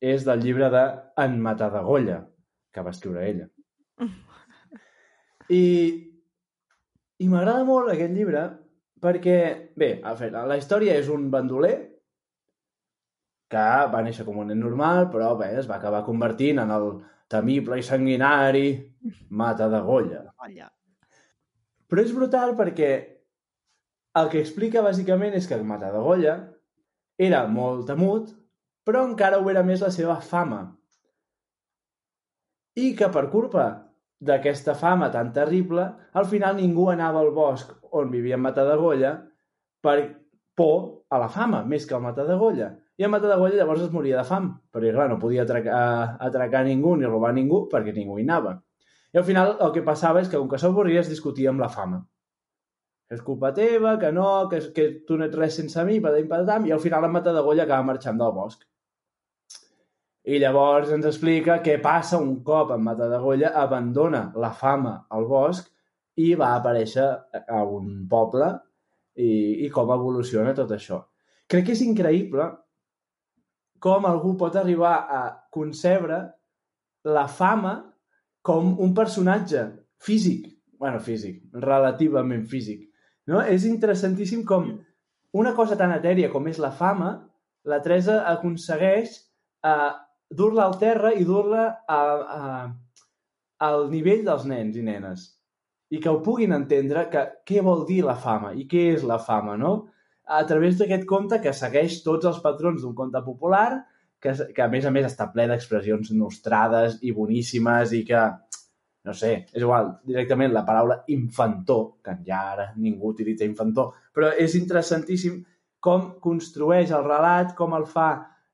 [0.00, 0.84] és del llibre de
[1.24, 2.20] En Matadagolla,
[2.72, 3.48] que va escriure ella.
[5.48, 5.64] I,
[7.22, 8.44] i m'agrada molt aquest llibre
[9.00, 9.38] perquè,
[9.78, 11.76] bé, a fer, la història és un bandoler
[13.50, 16.88] que va néixer com un nen normal, però bé, es va acabar convertint en el
[17.30, 18.68] temible i sanguinari
[19.30, 20.22] mata de Golla.
[20.42, 20.70] Olla.
[21.86, 22.90] Però és brutal perquè
[24.18, 26.36] el que explica bàsicament és que el mata de Golla
[27.18, 28.32] era molt temut,
[28.86, 30.62] però encara ho era més la seva fama.
[32.76, 33.66] I que per culpa
[34.26, 39.12] d'aquesta fama tan terrible, al final ningú anava al bosc on vivia en Matadagolla
[39.84, 39.98] per
[40.56, 42.70] por a la fama, més que al Matadagolla.
[42.96, 45.80] I en Matadagolla llavors es moria de fam, perquè clar, no podia atracar,
[46.28, 48.54] atracar ningú ni robar ningú perquè ningú hi anava.
[49.12, 51.68] I al final el que passava és que, com que s'avorria, es discutia amb la
[51.72, 52.00] fama.
[53.12, 56.66] És culpa teva, que no, que, que tu no ets res sense mi, patam, patam,
[56.66, 58.64] i al final en Matadagolla acaba marxant del bosc.
[60.26, 65.68] I llavors ens explica què passa un cop en Matadagolla abandona la fama al bosc
[66.18, 67.06] i va aparèixer
[67.46, 68.48] a un poble
[69.14, 71.04] i, i com evoluciona tot això.
[71.46, 72.48] Crec que és increïble
[73.82, 75.20] com algú pot arribar a
[75.52, 76.20] concebre
[77.06, 77.76] la fama
[78.46, 79.64] com un personatge
[80.02, 82.86] físic, bueno, físic, relativament físic.
[83.26, 83.40] No?
[83.42, 84.70] És interessantíssim com
[85.36, 87.12] una cosa tan etèria com és la fama,
[87.66, 89.16] la Teresa aconsegueix
[89.66, 89.92] eh,
[90.30, 92.00] dur-la al terra i dur-la a,
[92.36, 92.42] a,
[93.66, 95.26] al nivell dels nens i nenes
[95.90, 99.18] i que ho puguin entendre que què vol dir la fama i què és la
[99.22, 99.74] fama, no?
[100.26, 103.84] A través d'aquest conte que segueix tots els patrons d'un conte popular,
[104.20, 108.22] que, que a més a més està ple d'expressions nostrades i boníssimes i que,
[109.06, 114.32] no sé, és igual, directament la paraula infantó, que ja ara ningú utilitza infantó, però
[114.34, 115.44] és interessantíssim
[115.86, 118.08] com construeix el relat, com el fa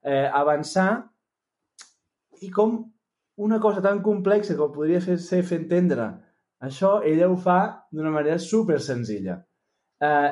[0.05, 0.91] eh, avançar
[2.43, 2.83] i com
[3.41, 6.11] una cosa tan complexa com podria fer, ser fer entendre
[6.63, 7.59] això, ella ho fa
[7.91, 9.41] d'una manera super senzilla.
[9.99, 10.31] Eh,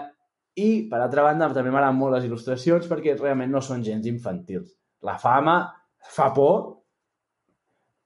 [0.58, 4.72] I, per altra banda, també m'agraden molt les il·lustracions perquè realment no són gens infantils.
[5.06, 5.60] La fama
[6.16, 6.60] fa por.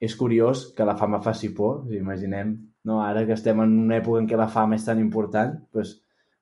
[0.04, 2.52] És curiós que la fama faci por, si imaginem,
[2.84, 3.00] no?
[3.00, 5.94] ara que estem en una època en què la fama és tan important, doncs,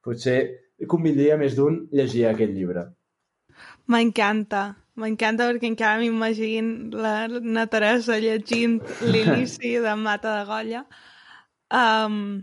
[0.02, 0.38] potser
[0.90, 2.88] convindria més d'un llegir aquest llibre.
[3.92, 4.72] M'encanta.
[4.98, 10.82] M'encanta perquè encara m'imagino la, Teresa llegint l'inici de Mata de Golla.
[11.72, 12.42] Um,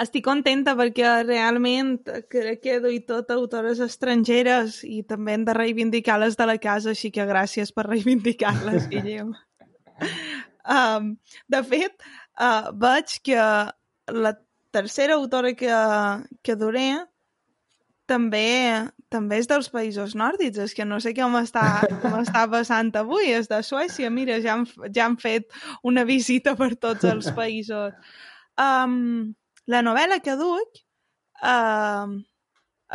[0.00, 1.98] estic contenta perquè realment
[2.32, 6.94] crec que doy tot autores estrangeres i també hem de reivindicar les de la casa,
[6.94, 9.34] així que gràcies per reivindicar-les, Guillem.
[10.64, 11.14] um,
[11.52, 12.08] de fet,
[12.40, 13.44] uh, veig que
[14.12, 14.34] la
[14.72, 15.76] tercera autora que,
[16.42, 16.88] que duré
[18.08, 23.28] també també és dels països nòrdics, és que no sé què m'està m'està passant avui,
[23.36, 25.52] és de Suècia, mira, ja han, ja han fet
[25.84, 27.92] una visita per tots els països.
[28.56, 29.34] Um,
[29.66, 30.80] la novel·la que duc
[31.42, 32.08] uh,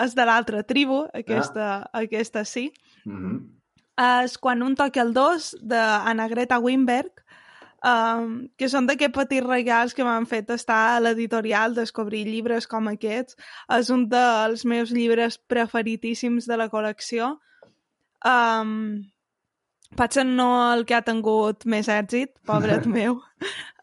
[0.03, 2.01] és de l'altra tribu, aquesta, ah.
[2.03, 2.71] aquesta sí.
[3.05, 3.45] Mm -hmm.
[4.23, 7.11] És Quan un toca el dos, d'Anna Greta Wimberg,
[7.83, 12.87] um, que són d'aquests petits regals que m'han fet estar a l'editorial, descobrir llibres com
[12.87, 13.35] aquests.
[13.69, 17.39] És un dels meus llibres preferitíssims de la col·lecció.
[18.25, 19.03] Um,
[19.95, 23.21] potser no el que ha tingut més èxit, pobret meu.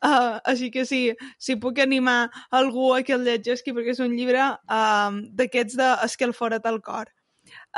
[0.04, 1.00] Uh, així que sí,
[1.40, 5.90] si puc animar algú a que el llegeixi, perquè és un llibre um, d'aquests de
[6.04, 7.08] escalfora't al cor.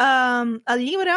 [0.01, 1.15] Um, el llibre,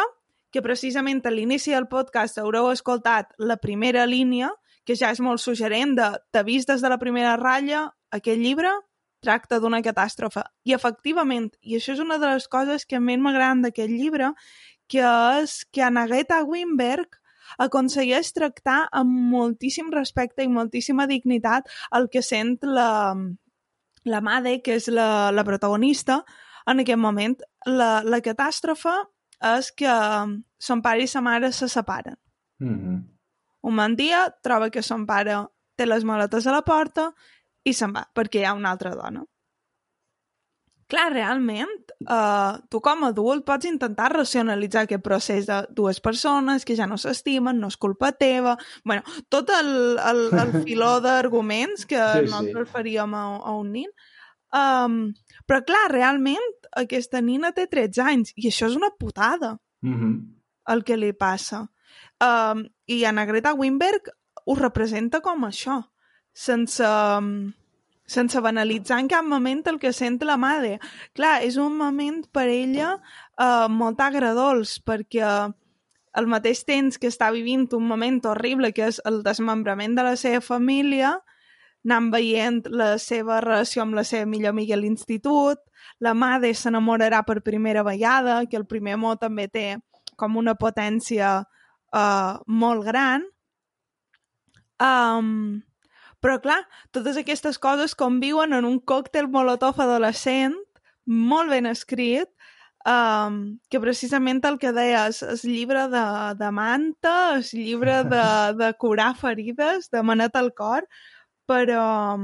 [0.50, 4.50] que precisament a l'inici del podcast haureu escoltat la primera línia,
[4.86, 8.72] que ja és molt suggerent de t'ha vist des de la primera ratlla, aquest llibre
[9.20, 10.42] tracta d'una catàstrofe.
[10.64, 14.32] I efectivament, i això és una de les coses que més m'agraden d'aquest llibre,
[14.90, 15.06] que
[15.40, 17.16] és que Anagueta Wimberg
[17.58, 23.14] aconsegueix tractar amb moltíssim respecte i moltíssima dignitat el que sent la,
[24.04, 26.20] la Made, que és la, la protagonista,
[26.70, 27.38] en aquest moment.
[27.66, 28.92] La, la catàstrofe
[29.56, 29.94] és que
[30.60, 32.16] son pare i sa mare se separen.
[32.60, 33.00] Mm -hmm.
[33.62, 35.36] Un bon dia troba que son pare
[35.76, 37.12] té les maletes a la porta
[37.64, 39.24] i se'n va, perquè hi ha una altra dona.
[40.90, 41.70] Clar, realment,
[42.02, 46.88] uh, tu com a adult pots intentar racionalitzar aquest procés de dues persones que ja
[46.90, 48.56] no s'estimen, no és culpa teva...
[48.84, 49.70] bueno, tot el,
[50.02, 52.24] el, el filó d'arguments que Sí, sí.
[52.26, 53.90] nosaltres faríem a, a un nin.
[54.50, 55.12] Um,
[55.46, 60.16] però clar, realment, aquesta nina té 13 anys i això és una putada Mm -hmm.
[60.74, 61.70] el que li passa.
[62.20, 64.10] Um, I Anna Greta Wimberg
[64.44, 65.88] ho representa com això,
[66.34, 67.52] sense, um,
[68.10, 70.78] sense banalitzar en cap moment el que sent la mare.
[71.14, 75.22] Clar, és un moment per ella uh, molt agradolç, perquè
[76.10, 80.16] al mateix temps que està vivint un moment horrible, que és el desmembrament de la
[80.18, 81.14] seva família,
[81.86, 85.62] anant veient la seva relació amb la seva millor amiga a l'institut,
[86.00, 89.78] la mare s'enamorarà per primera vegada, que el primer amor també té
[90.20, 93.24] com una potència uh, molt gran.
[94.80, 95.62] Um,
[96.20, 96.60] però, clar,
[96.94, 100.56] totes aquestes coses conviuen en un còctel molotov adolescent
[101.10, 102.28] molt ben escrit,
[102.86, 106.04] um, que precisament el que deies, és llibre de,
[106.38, 108.24] de manta, és llibre de,
[108.60, 110.86] de curar ferides, de manet al cor,
[111.50, 112.16] però,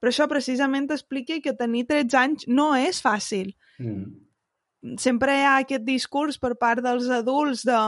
[0.00, 3.52] però això precisament explica que tenir 13 anys no és fàcil.
[3.78, 4.96] Mm.
[5.02, 7.78] Sempre hi ha aquest discurs per part dels adults de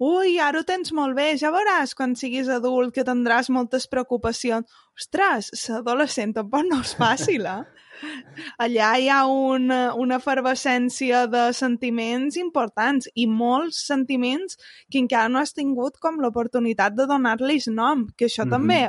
[0.00, 4.66] ui, ara ho tens molt bé, ja veuràs quan siguis adult que tindràs moltes preocupacions.
[4.96, 7.62] Ostres, ser adolescent tampoc no és fàcil, eh?
[8.64, 14.56] Allà hi ha una, una efervescència de sentiments importants i molts sentiments
[14.88, 18.48] que encara no has tingut com l'oportunitat de donar-los nom, que això mm.
[18.48, 18.56] -hmm.
[18.56, 18.82] també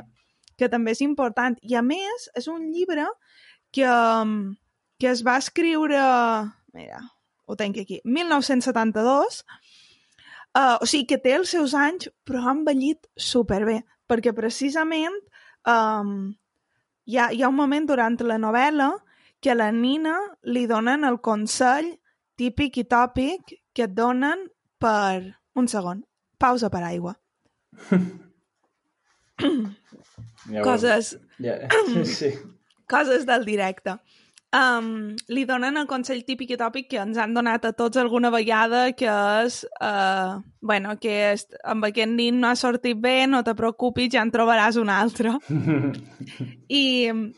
[0.62, 1.58] que també és important.
[1.66, 3.08] I a més, és un llibre
[3.74, 3.90] que,
[5.02, 6.02] que es va escriure...
[6.78, 7.02] Mira,
[7.50, 8.00] ho tenc aquí.
[8.06, 9.42] 1972.
[10.52, 13.78] Uh, o sigui que té els seus anys, però ha envellit superbé,
[14.10, 15.16] perquè precisament
[15.64, 16.34] um,
[17.08, 18.90] hi, ha, hi ha un moment durant la novel·la
[19.42, 21.88] que a la Nina li donen el consell
[22.38, 24.48] típic i tòpic que et donen
[24.80, 25.38] per...
[25.52, 26.00] Un segon.
[26.40, 27.16] Pausa per aigua.
[30.52, 31.56] Ja Coses, Ja,
[31.88, 32.30] sí, sí.
[32.92, 33.98] coses del directe.
[34.52, 38.28] Um, li donen el consell típic i tòpic que ens han donat a tots alguna
[38.34, 39.08] vegada, que
[39.46, 44.10] és, uh, bueno, que és, amb aquest nin no ha sortit bé, no te preocupis,
[44.12, 45.38] ja en trobaràs un altre.
[46.82, 46.84] I,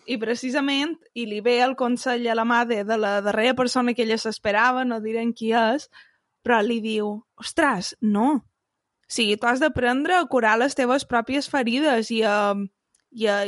[0.10, 4.08] I precisament, i li ve el consell a la mare de la darrera persona que
[4.08, 5.86] ella s'esperava, no direm qui és,
[6.42, 8.40] però li diu, ostres, no.
[8.42, 12.56] O sigui, tu has d'aprendre a curar les teves pròpies ferides i a,
[13.14, 13.44] i a,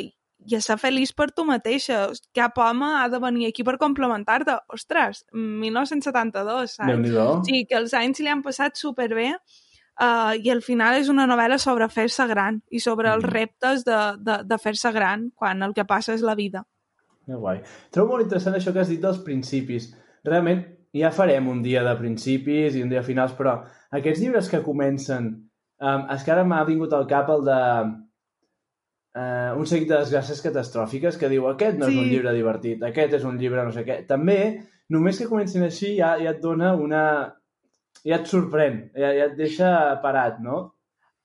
[0.45, 2.05] i a ser feliç per tu mateixa.
[2.35, 4.57] Cap home ha de venir aquí per complementar-te.
[4.73, 6.89] Ostres, 1972, saps?
[7.41, 11.25] O sigui, que els anys li han passat superbé uh, i al final és una
[11.29, 13.31] novel·la sobre fer-se gran i sobre els Mhm.
[13.33, 16.65] reptes de, de, de fer-se gran quan el que passa és la vida.
[17.25, 17.61] Que guai.
[17.91, 19.89] Trobo molt interessant això que has dit dels principis.
[20.23, 20.61] Realment,
[20.93, 24.61] ja farem un dia de principis i un dia de finals, però aquests llibres que
[24.63, 25.49] comencen...
[25.75, 27.57] Um, és que ara m'ha vingut al cap el de...
[29.15, 31.99] Uh, un seguit de desgràcies catastròfiques que diu aquest no és Sí.
[32.01, 34.01] un llibre divertit, aquest és un llibre no sé què.
[34.07, 37.03] També, només que comencin així ja, ja et dona una...
[38.03, 39.69] ja et sorprèn, ja, ja et deixa
[40.03, 40.73] parat, no?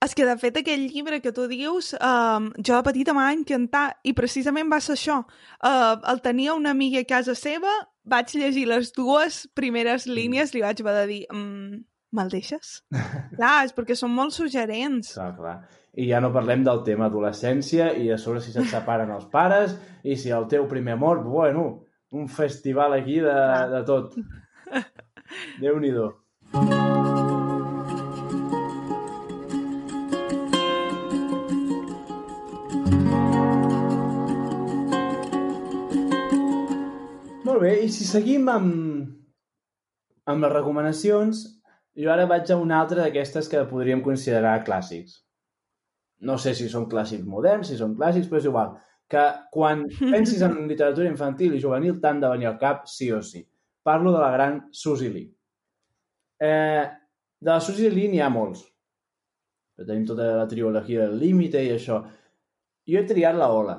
[0.01, 3.99] És que, de fet, aquell llibre que tu dius, um, jo de petita m'ha encantat
[4.07, 5.19] i precisament va ser això.
[5.61, 7.75] Uh, el tenia una amiga a casa seva,
[8.09, 11.83] vaig llegir les dues primeres línies, li vaig haver de dir, mm,
[12.17, 12.81] me'l deixes?
[13.39, 15.15] clar, és perquè són molt suggerents.
[15.17, 15.59] Clar, clar.
[15.99, 19.75] I ja no parlem del tema adolescència i a sobre si se't separen els pares
[20.07, 21.83] i si el teu primer amor, bueno,
[22.15, 23.39] un festival aquí de,
[23.75, 24.15] de tot.
[25.63, 26.11] Déu-n'hi-do.
[37.51, 39.09] Molt bé, i si seguim amb,
[40.31, 41.43] amb les recomanacions,
[42.03, 45.19] jo ara vaig a una altra d'aquestes que podríem considerar clàssics.
[46.27, 48.73] No sé si són clàssics moderns, si són clàssics, però és igual.
[49.11, 53.21] Que quan pensis en literatura infantil i juvenil t'han de venir al cap sí o
[53.25, 53.43] sí.
[53.83, 55.31] Parlo de la gran Suzy Lee.
[56.41, 56.85] Eh,
[57.41, 58.65] de la Suzy Lee n'hi ha molts.
[59.77, 62.03] Però tenim tota la trilogia del límite i això.
[62.91, 63.79] Jo he triat la Ola.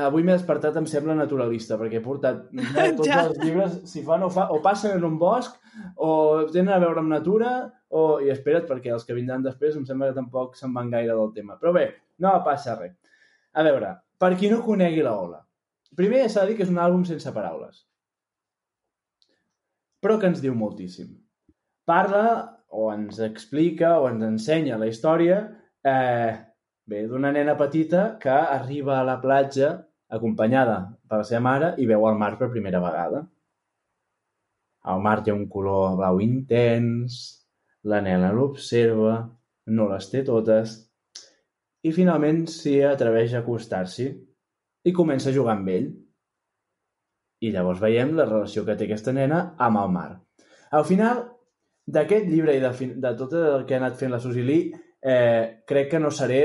[0.00, 2.46] Avui m'he despertat, em sembla naturalista, perquè he portat
[2.96, 3.26] tots Ja.
[3.26, 5.58] els llibres, si fa no fa, o passen en un bosc,
[6.00, 7.50] o tenen a veure amb natura,
[7.92, 8.20] o...
[8.24, 11.34] i espera't, perquè els que vindran després em sembla que tampoc se'n van gaire del
[11.36, 11.58] tema.
[11.60, 11.90] Però bé,
[12.24, 12.94] no passa res.
[13.52, 15.42] A veure, per qui no conegui la Ola.
[15.96, 17.82] Primer s'ha de dir que és un àlbum sense paraules.
[20.02, 21.10] Però que ens diu moltíssim.
[21.84, 22.24] Parla,
[22.72, 25.42] o ens explica, o ens ensenya la història,
[25.84, 26.32] eh,
[26.86, 29.72] bé, d'una nena petita que arriba a la platja
[30.12, 30.78] acompanyada
[31.08, 33.22] per la seva mare i veu el mar per primera vegada.
[34.92, 37.18] El mar té un color blau intens,
[37.86, 39.14] la nena l'observa,
[39.66, 40.74] no les té totes,
[41.82, 44.08] i finalment s'hi atreveix a acostar-s'hi
[44.86, 45.88] i comença a jugar amb ell.
[47.42, 50.10] I llavors veiem la relació que té aquesta nena amb el mar.
[50.78, 51.24] Al final
[51.86, 52.70] d'aquest llibre i de,
[53.02, 54.70] de tot el que ha anat fent la Susi Lee,
[55.02, 56.42] eh, crec que no seré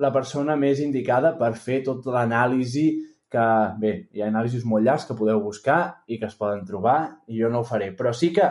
[0.00, 2.86] la persona més indicada per fer tota l'anàlisi
[3.32, 3.46] que,
[3.80, 7.40] bé, hi ha anàlisis molt llargs que podeu buscar i que es poden trobar i
[7.40, 8.48] jo no ho faré, però sí que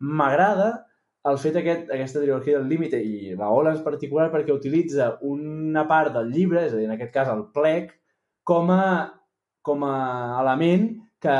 [0.00, 0.70] m'agrada
[1.30, 5.86] el fet aquest, aquesta trilogia del límit i la Ola en particular perquè utilitza una
[5.88, 7.94] part del llibre, és a dir, en aquest cas el plec,
[8.44, 8.84] com a,
[9.64, 9.96] com a
[10.42, 10.90] element
[11.24, 11.36] que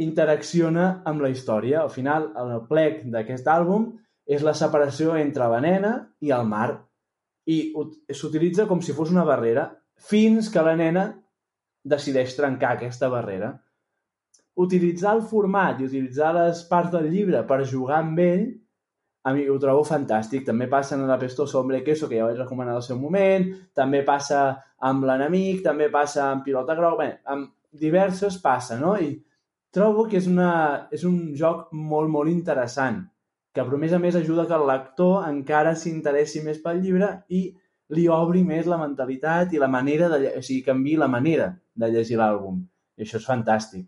[0.00, 1.82] interacciona amb la història.
[1.82, 3.90] Al final, el plec d'aquest àlbum
[4.24, 5.92] és la separació entre la nena
[6.24, 6.70] i el mar
[7.48, 7.58] i
[8.12, 9.70] s'utilitza com si fos una barrera
[10.10, 11.08] fins que la nena
[11.88, 13.54] decideix trencar aquesta barrera.
[14.58, 18.48] Utilitzar el format i utilitzar les parts del llibre per jugar amb ell,
[19.24, 20.44] a mi ho trobo fantàstic.
[20.46, 23.46] També passa en la Pesto Sombre Queso, que ja vaig recomanar al seu moment,
[23.76, 24.42] també passa
[24.88, 28.96] amb l'enemic, també passa amb Pilota Grau, bé, amb diverses passa, no?
[28.96, 29.14] I
[29.74, 33.04] trobo que és, una, és un joc molt, molt interessant
[33.54, 37.10] que però a més a més ajuda que el lector encara s'interessi més pel llibre
[37.28, 37.48] i
[37.96, 40.34] li obri més la mentalitat i la manera de...
[40.38, 42.60] O sigui, canvi la manera de llegir l'àlbum.
[42.98, 43.86] I això és fantàstic.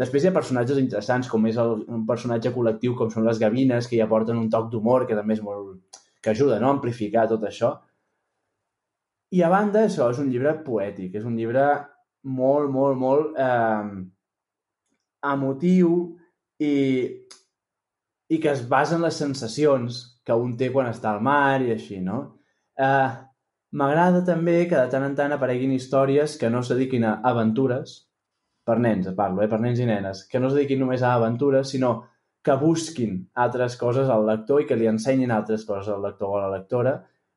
[0.00, 3.88] Després hi ha personatges interessants, com és el, un personatge col·lectiu, com són les gavines,
[3.88, 6.00] que ja porten un toc d'humor, que també és molt...
[6.22, 6.70] que ajuda no?
[6.70, 7.72] a amplificar tot això.
[9.36, 11.64] I a banda, això és un llibre poètic, és un llibre
[12.26, 14.04] molt, molt, molt eh,
[15.32, 15.92] emotiu
[16.62, 16.72] i
[18.28, 21.70] i que es basa en les sensacions que un té quan està al mar i
[21.74, 22.18] així, no?
[22.78, 23.10] Eh,
[23.76, 27.96] M'agrada també que de tant en tant apareguin històries que no es dediquin a aventures,
[28.66, 29.48] per nens, parlo, eh?
[29.50, 31.90] per nens i nenes, que no es dediquin només a aventures, sinó
[32.46, 36.38] que busquin altres coses al lector i que li ensenyin altres coses al lector o
[36.38, 36.94] a la lectora,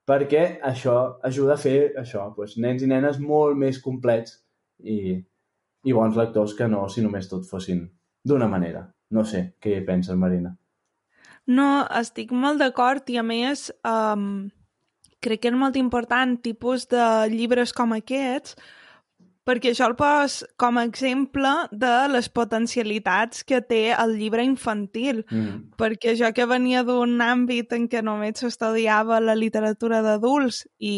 [0.07, 4.37] perquè això ajuda a fer això, doncs, nens i nenes molt més complets
[4.79, 5.17] i,
[5.83, 7.83] i bons lectors que no si només tot fossin
[8.23, 8.85] d'una manera.
[9.11, 10.53] No sé, què penses, Marina?
[11.49, 14.49] No, estic molt d'acord i a més um,
[15.23, 18.55] crec que és molt important tipus de llibres com aquests
[19.49, 25.23] perquè això el pos com a exemple de les potencialitats que té el llibre infantil,
[25.25, 25.73] mm.
[25.79, 30.95] perquè jo que venia d'un àmbit en què només s'estudiava la literatura d'adults i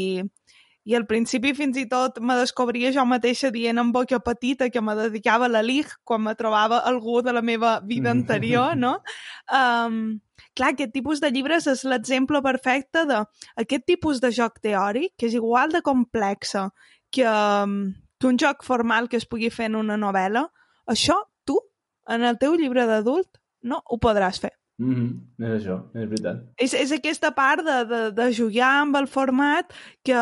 [0.81, 4.81] i al principi fins i tot me descobria jo mateixa dient en boca petita que
[4.81, 8.97] me dedicava a la LIG quan me trobava algú de la meva vida anterior, no?
[9.51, 10.21] Um,
[10.55, 15.35] clar, aquest tipus de llibres és l'exemple perfecte d'aquest tipus de joc teòric, que és
[15.37, 16.69] igual de complexa
[17.11, 20.47] que, um, que un joc formal que es pugui fer en una novel·la,
[20.91, 21.59] això tu,
[22.07, 24.55] en el teu llibre d'adult, no ho podràs fer.
[24.81, 25.45] Mm -hmm.
[25.45, 26.37] És això, és veritat.
[26.57, 29.73] És, és aquesta part de, de, de jugar amb el format
[30.03, 30.17] que,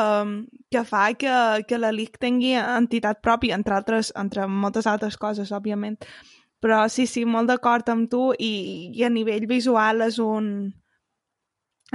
[0.69, 5.51] que fa que, que la LIC tingui entitat pròpia, entre, altres, entre moltes altres coses,
[5.51, 5.97] òbviament.
[6.59, 10.49] Però sí, sí, molt d'acord amb tu i, i a nivell visual és un,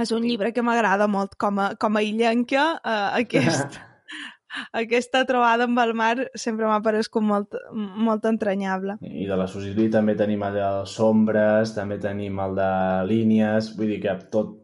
[0.01, 3.77] és un llibre que m'agrada molt com a, com a illenca, eh, aquest,
[4.81, 8.97] aquesta trobada amb el mar sempre m'ha parescut molt, molt entranyable.
[9.05, 12.71] I de la Susili també tenim el de sombres, també tenim el de
[13.11, 14.57] línies, vull dir que tot,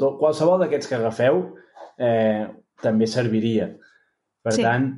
[0.00, 1.42] tot qualsevol d'aquests que agafeu
[1.98, 2.46] eh,
[2.82, 3.72] també serviria.
[4.46, 4.64] Per sí.
[4.64, 4.92] tant,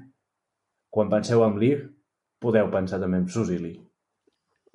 [0.93, 1.79] quan penseu en Lir,
[2.41, 3.75] podeu pensar també en Susili.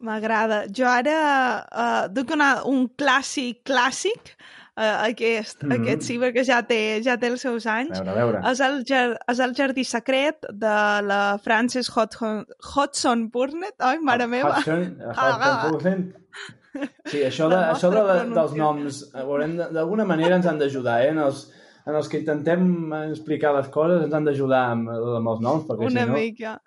[0.05, 0.65] M'agrada.
[0.75, 1.17] Jo ara
[1.63, 4.33] uh, duc una, un clàssic clàssic
[4.75, 5.81] uh, aquest, mm -hmm.
[5.81, 7.99] aquest sí, perquè ja té, ja té els seus anys.
[7.99, 8.41] A veure, a veure.
[8.51, 8.83] És el,
[9.31, 10.77] és el Jardí Secret de
[11.11, 12.45] la Frances Hodgson,
[12.75, 13.75] Hodgson Burnett.
[13.79, 14.57] Ai, mare meva.
[14.57, 16.15] Hodgson, Hodgson Burnett.
[17.05, 21.11] Sí, això, de, això de, dels noms, d'alguna manera ens han d'ajudar, eh?
[21.13, 21.45] En els,
[21.85, 25.87] en els que intentem explicar les coses ens han d'ajudar amb, amb els noms, perquè
[25.87, 26.13] Una si no...
[26.13, 26.59] mica.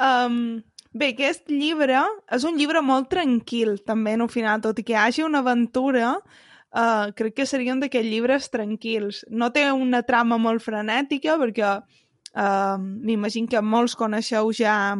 [0.00, 0.60] Um,
[0.92, 4.96] bé, aquest llibre és un llibre molt tranquil, també, en un final, tot i que
[4.96, 9.24] hi hagi una aventura, uh, crec que serien d'aquells llibres tranquils.
[9.30, 14.96] No té una trama molt frenètica, perquè uh, m'imagino que molts coneixeu ja,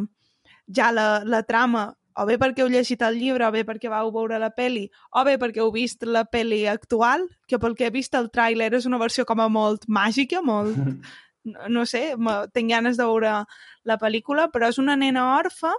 [0.67, 1.89] ja la, la trama,
[2.19, 5.23] o bé perquè heu llegit el llibre, o bé perquè vau veure la peli, o
[5.27, 8.87] bé perquè heu vist la peli actual, que pel que he vist el tràiler és
[8.89, 10.77] una versió com a molt màgica, molt...
[11.43, 12.15] no, sé,
[12.53, 13.45] tinc ganes de veure
[13.83, 15.73] la pel·lícula, però és una nena orfa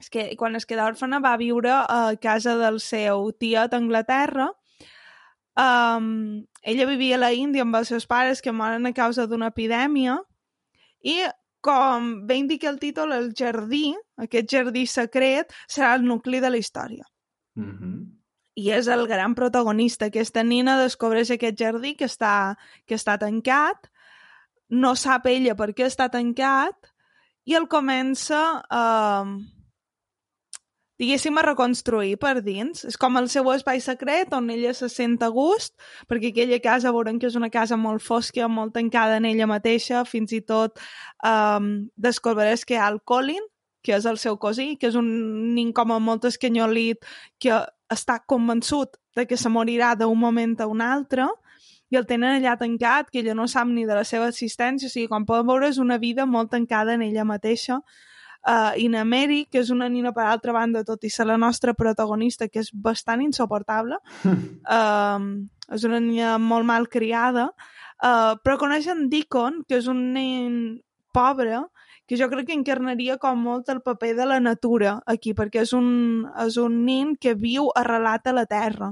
[0.00, 4.50] és que quan es queda òrfana va viure a casa del seu tiet a Anglaterra
[5.52, 9.50] Um, ella vivia a la Índia amb els seus pares que moren a causa d'una
[9.52, 10.14] epidèmia
[11.04, 11.26] I
[11.62, 16.58] com bé indica el títol, el jardí, aquest jardí secret, serà el nucli de la
[16.58, 17.04] història.
[17.54, 18.00] Mm -hmm.
[18.54, 20.06] I és el gran protagonista.
[20.06, 22.56] Aquesta nina descobreix aquest jardí que està,
[22.86, 23.91] que està tancat,
[24.72, 26.92] no sap ella per què està tancat,
[27.44, 28.84] i el comença a...
[31.02, 32.84] Diguéssim, a reconstruir per dins.
[32.86, 35.72] És com el seu espai secret on ella se sent a gust,
[36.06, 40.04] perquè aquella casa veurem que és una casa molt fosca, molt tancada en ella mateixa,
[40.06, 40.78] fins i tot
[41.26, 43.42] um, descobriràs que hi ha el Colin,
[43.82, 45.08] que és el seu cosí, que és un
[45.56, 47.02] nin com a molt escanyolit,
[47.42, 47.58] que
[47.90, 51.26] està convençut de que se morirà d'un moment a un altre,
[51.92, 54.92] i el tenen allà tancat, que ella no sap ni de la seva existència, o
[54.92, 57.82] sigui, com poden veure, és una vida molt tancada en ella mateixa,
[58.48, 61.36] uh, i na Mary, que és una nina per altra banda, tot i ser la
[61.36, 65.28] nostra protagonista, que és bastant insoportable, uh,
[65.76, 70.56] és una nina molt mal criada, uh, però coneixen Deacon, que és un nen
[71.12, 71.60] pobre,
[72.08, 75.76] que jo crec que encarnaria com molt el paper de la natura aquí, perquè és
[75.76, 78.90] un, és un nin que viu arrelat a la terra.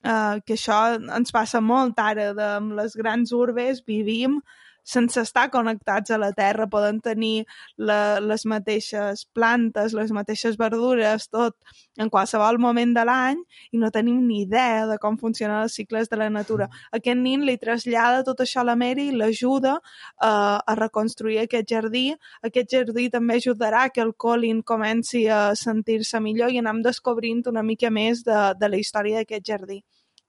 [0.00, 4.38] Uh, que això ens passa molt ara, de, amb les grans urbes vivim
[4.84, 7.44] sense estar connectats a la terra, poden tenir
[7.76, 11.56] la, les mateixes plantes, les mateixes verdures, tot
[12.00, 13.40] en qualsevol moment de l'any
[13.72, 16.68] i no tenim ni idea de com funcionen els cicles de la natura.
[16.96, 21.70] Aquest nin li trasllada tot això a la Mary i l'ajuda uh, a reconstruir aquest
[21.70, 22.06] jardí.
[22.46, 27.62] Aquest jardí també ajudarà que el Colin comenci a sentir-se millor i anem descobrint una
[27.62, 29.80] mica més de, de la història d'aquest jardí.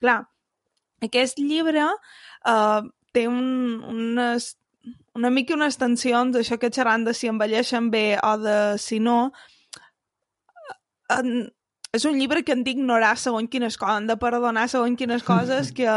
[0.02, 0.22] Clar,
[1.06, 2.82] aquest llibre uh,
[3.12, 4.56] té un, unes,
[5.18, 9.32] una mica unes tensions, això que xerran de si envelleixen bé o de si no,
[11.12, 11.50] en,
[11.92, 15.72] és un llibre que han d'ignorar segons quines coses, han de perdonar segons quines coses
[15.78, 15.88] que,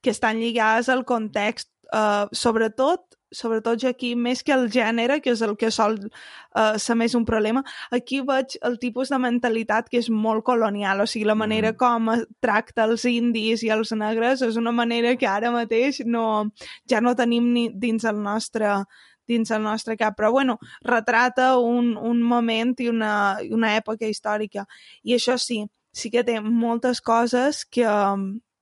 [0.00, 1.70] que estan lligades al context.
[1.94, 6.78] Uh, sobretot sobretot jo aquí, més que el gènere, que és el que sol uh,
[6.80, 7.64] ser més un problema,
[7.94, 11.78] aquí veig el tipus de mentalitat que és molt colonial, o sigui, la manera mm.
[11.80, 12.12] com
[12.44, 16.46] tracta els indis i els negres és una manera que ara mateix no,
[16.90, 18.84] ja no tenim ni dins el nostre
[19.26, 24.66] dins el nostre cap, però bueno, retrata un, un moment i una, una època històrica.
[25.02, 25.62] I això sí,
[25.94, 27.88] sí que té moltes coses que,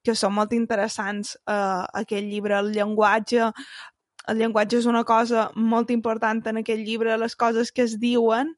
[0.04, 3.50] que són molt interessants uh, aquest llibre, el llenguatge,
[4.28, 8.54] el llenguatge és una cosa molt important en aquest llibre, les coses que es diuen,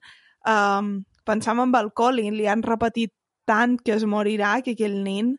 [0.48, 3.12] um, pensam en el Colin, li han repetit
[3.48, 5.34] tant que es morirà que aquell nen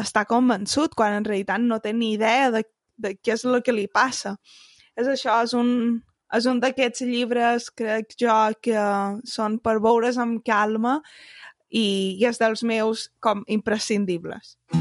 [0.00, 2.64] està convençut, quan en realitat no té ni idea de,
[2.96, 4.36] de què és el que li passa.
[4.96, 6.00] És això, és un,
[6.36, 8.84] és un d'aquests llibres, crec jo, que
[9.28, 11.00] són per veure's amb calma
[11.68, 14.56] i, i és dels meus com imprescindibles.
[14.74, 14.79] Mm.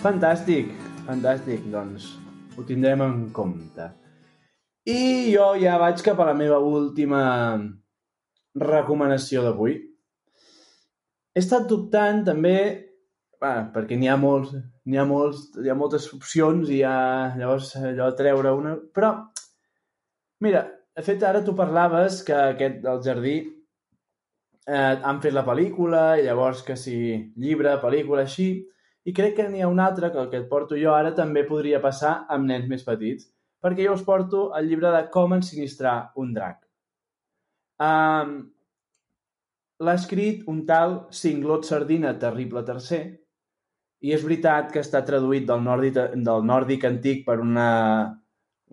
[0.00, 0.70] Fantàstic,
[1.04, 2.06] fantàstic, doncs
[2.56, 3.90] ho tindrem en compte.
[4.88, 7.20] I jo ja vaig cap a la meva última
[8.62, 9.74] recomanació d'avui.
[11.36, 12.54] He estat dubtant també,
[13.44, 14.56] bueno, perquè n'hi ha molts,
[14.88, 16.96] n'hi ha molts, hi ha moltes opcions i ha,
[17.36, 18.74] llavors allò treure una...
[18.96, 19.12] Però,
[20.40, 20.64] mira,
[20.96, 23.36] de fet, ara tu parlaves que aquest, del jardí,
[24.64, 26.96] eh, han fet la pel·lícula, i llavors que si
[27.36, 28.50] llibre, pel·lícula, així...
[29.08, 31.46] I crec que n'hi ha un altre, que el que et porto jo ara, també
[31.48, 33.30] podria passar amb nens més petits,
[33.60, 36.60] perquè jo us porto el llibre de Com ensinistrar un drac.
[37.80, 38.40] Um,
[39.80, 43.04] L'ha escrit un tal Singlot Sardina Terrible Tercer,
[44.04, 45.96] i és veritat que està traduït del nòrdic,
[46.28, 47.68] del nòrdic antic per una,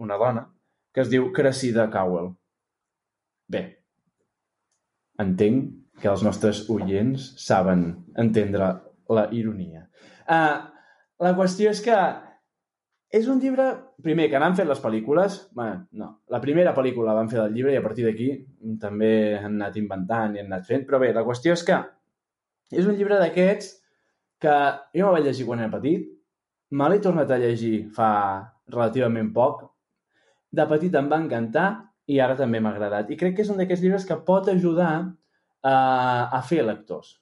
[0.04, 0.44] una dona,
[0.92, 2.34] que es diu Cressida Cowell.
[3.52, 3.64] Bé,
[5.24, 5.72] entenc
[6.02, 7.88] que els nostres oients saben
[8.24, 8.70] entendre
[9.18, 9.88] la ironia.
[10.28, 10.68] Uh,
[11.24, 11.98] la qüestió és que
[13.18, 13.70] és un llibre,
[14.04, 15.38] primer, que n'han fet les pel·lícules.
[15.56, 18.28] Bueno, no, la primera pel·lícula van fer del llibre i a partir d'aquí
[18.82, 20.84] també han anat inventant i han anat fent.
[20.90, 21.80] Però bé, la qüestió és que
[22.76, 23.72] és un llibre d'aquests
[24.44, 24.56] que
[24.94, 26.04] jo me'l vaig llegir quan era petit,
[26.76, 28.12] me l'he tornat a llegir fa
[28.68, 29.64] relativament poc.
[30.52, 31.70] De petit em va encantar
[32.12, 33.10] i ara també m'ha agradat.
[33.12, 34.92] I crec que és un d'aquests llibres que pot ajudar
[35.64, 35.76] a,
[36.28, 37.16] a fer lectors.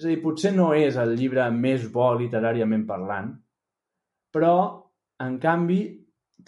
[0.00, 3.34] És a dir, potser no és el llibre més bo literàriament parlant,
[4.32, 4.54] però,
[5.20, 5.80] en canvi,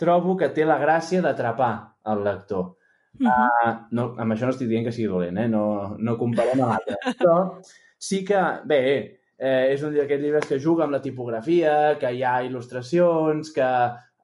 [0.00, 1.72] trobo que té la gràcia d'atrapar
[2.14, 2.70] el lector.
[3.20, 3.48] Uh -huh.
[3.68, 5.48] uh, no, amb això no estic dient que sigui dolent, eh?
[5.48, 6.96] no, no comparem a l'altre.
[7.20, 7.60] Però
[7.98, 8.80] sí que, bé,
[9.36, 13.68] eh, és un d'aquests llibres que juga amb la tipografia, que hi ha il·lustracions, que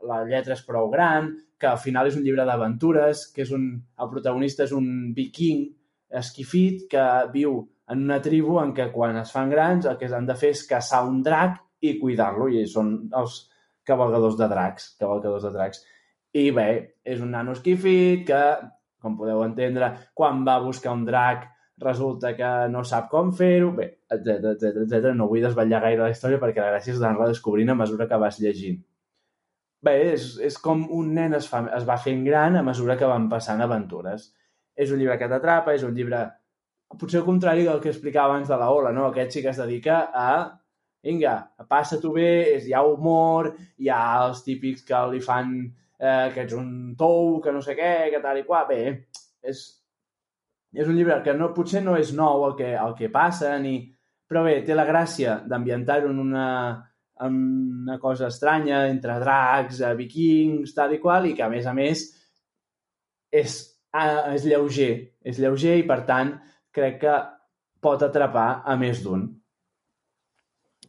[0.09, 3.75] la lletra és prou gran, que al final és un llibre d'aventures, que és un,
[3.99, 5.67] el protagonista és un viking
[6.09, 10.27] esquifit que viu en una tribu en què quan es fan grans el que han
[10.29, 13.39] de fer és caçar un drac i cuidar-lo, i són els
[13.89, 15.85] cavalgadors de dracs, cavalgadors de dracs.
[16.37, 16.69] I bé,
[17.05, 18.43] és un nano esquifit que,
[19.01, 21.47] com podeu entendre, quan va a buscar un drac
[21.79, 25.13] resulta que no sap com fer-ho, bé, etc etc etc.
[25.17, 28.19] No vull desvetllar gaire la història perquè la gràcia és d'anar-la descobrint a mesura que
[28.21, 28.81] vas llegint.
[29.87, 33.07] Bé, és, és com un nen es, fa, es va fent gran a mesura que
[33.07, 34.33] van passant aventures.
[34.75, 36.25] És un llibre que t'atrapa, és un llibre
[36.97, 39.09] potser el contrari del que explicava abans de la Ola, no?
[39.09, 40.31] Aquest sí que es dedica a
[41.05, 41.35] vinga,
[41.69, 42.31] passa-t'ho bé,
[42.65, 47.39] hi ha humor, hi ha els típics que li fan eh, que ets un tou,
[47.45, 48.67] que no sé què, que tal i qual.
[48.71, 48.81] Bé,
[49.43, 49.63] és,
[50.75, 53.79] és un llibre que no, potser no és nou el que, el que passa, ni...
[54.29, 56.49] però bé, té la gràcia d'ambientar-ho en una,
[57.25, 61.67] amb una cosa estranya entre dracs, eh, vikings, tal i qual, i que a més
[61.67, 62.05] a més
[63.33, 63.57] és,
[63.95, 64.93] eh, és lleuger,
[65.25, 66.37] és lleuger i per tant
[66.79, 67.15] crec que
[67.85, 69.29] pot atrapar a més d'un.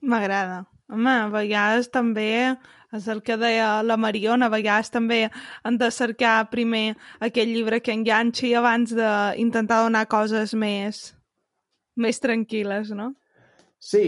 [0.02, 0.64] M'agrada.
[0.90, 2.56] Home, a vegades també
[2.98, 5.20] és el que deia la Mariona, a vegades també
[5.64, 11.04] han de cercar primer aquell llibre que enganxi abans d'intentar donar coses més,
[11.96, 13.12] més tranquil·les, no?
[13.78, 14.04] Sí,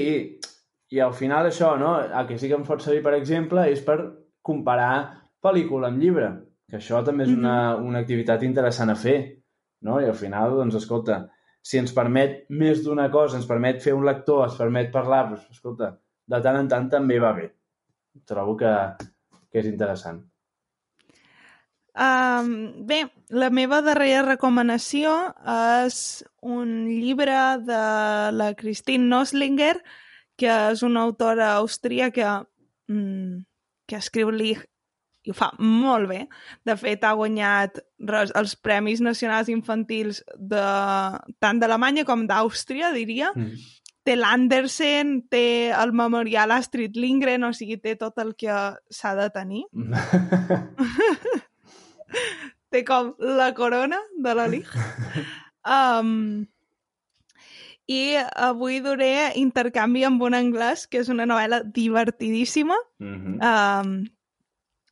[0.92, 1.94] i al final això, no?
[2.04, 4.00] El que sí que em pot servir, per exemple, és per
[4.42, 4.96] comparar
[5.44, 6.32] pel·lícula amb llibre,
[6.68, 7.88] que això també és una, mm -hmm.
[7.88, 9.38] una activitat interessant a fer,
[9.82, 10.02] no?
[10.02, 11.30] I al final, doncs, escolta,
[11.62, 15.47] si ens permet més d'una cosa, ens permet fer un lector, ens permet parlar, doncs,
[15.53, 15.93] escolta,
[16.28, 17.51] de tant en tant també va bé.
[18.28, 18.74] Trobo que,
[19.51, 20.24] que és interessant.
[21.91, 23.01] Um, bé,
[23.36, 25.12] la meva darrera recomanació
[25.84, 27.36] és un llibre
[27.68, 27.82] de
[28.32, 29.76] la Christine Noslinger
[30.39, 32.38] que és una autora austríaca
[32.88, 33.43] mmm,
[33.91, 34.64] que escriu Lich
[35.24, 36.24] i ho fa molt bé.
[36.65, 37.78] De fet, ha guanyat
[38.09, 40.63] els Premis Nacionals Infantils de,
[41.43, 43.30] tant d'Alemanya com d'Àustria, diria.
[43.36, 43.59] Mm.
[44.01, 48.55] Té l'Andersen, té el Memorial Astrid Lindgren, o sigui, té tot el que
[48.89, 49.61] s'ha de tenir.
[52.74, 54.72] té com la corona de la Lich.
[55.61, 56.47] Um,
[57.91, 62.80] i avui duré intercanvi amb un anglès, que és una novel·la divertidíssima.
[62.97, 63.38] Mm -hmm.
[63.51, 63.93] um,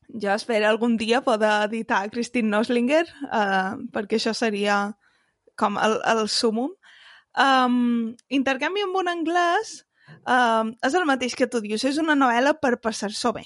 [0.10, 4.96] jo espero algun dia poder editar Christine Noslinger, uh, perquè això seria
[5.60, 6.74] com el, el sumum.
[7.38, 9.84] Um, intercanvi amb un anglès
[10.26, 13.46] um, és el mateix que tu dius, és una novel·la per passar-s'ho bé.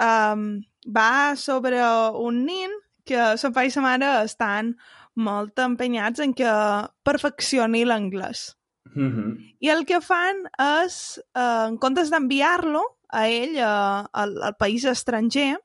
[0.00, 1.80] Um, va sobre
[2.20, 2.72] un nin
[3.08, 4.74] que son pare i sa mare estan
[5.18, 6.52] molt empenyats en que
[7.04, 8.54] perfeccioni l'anglès.
[8.94, 9.56] Mm -hmm.
[9.60, 10.46] I el que fan
[10.84, 12.82] és, eh, en comptes d'enviar-lo
[13.12, 15.58] a ell eh, al, al país estranger,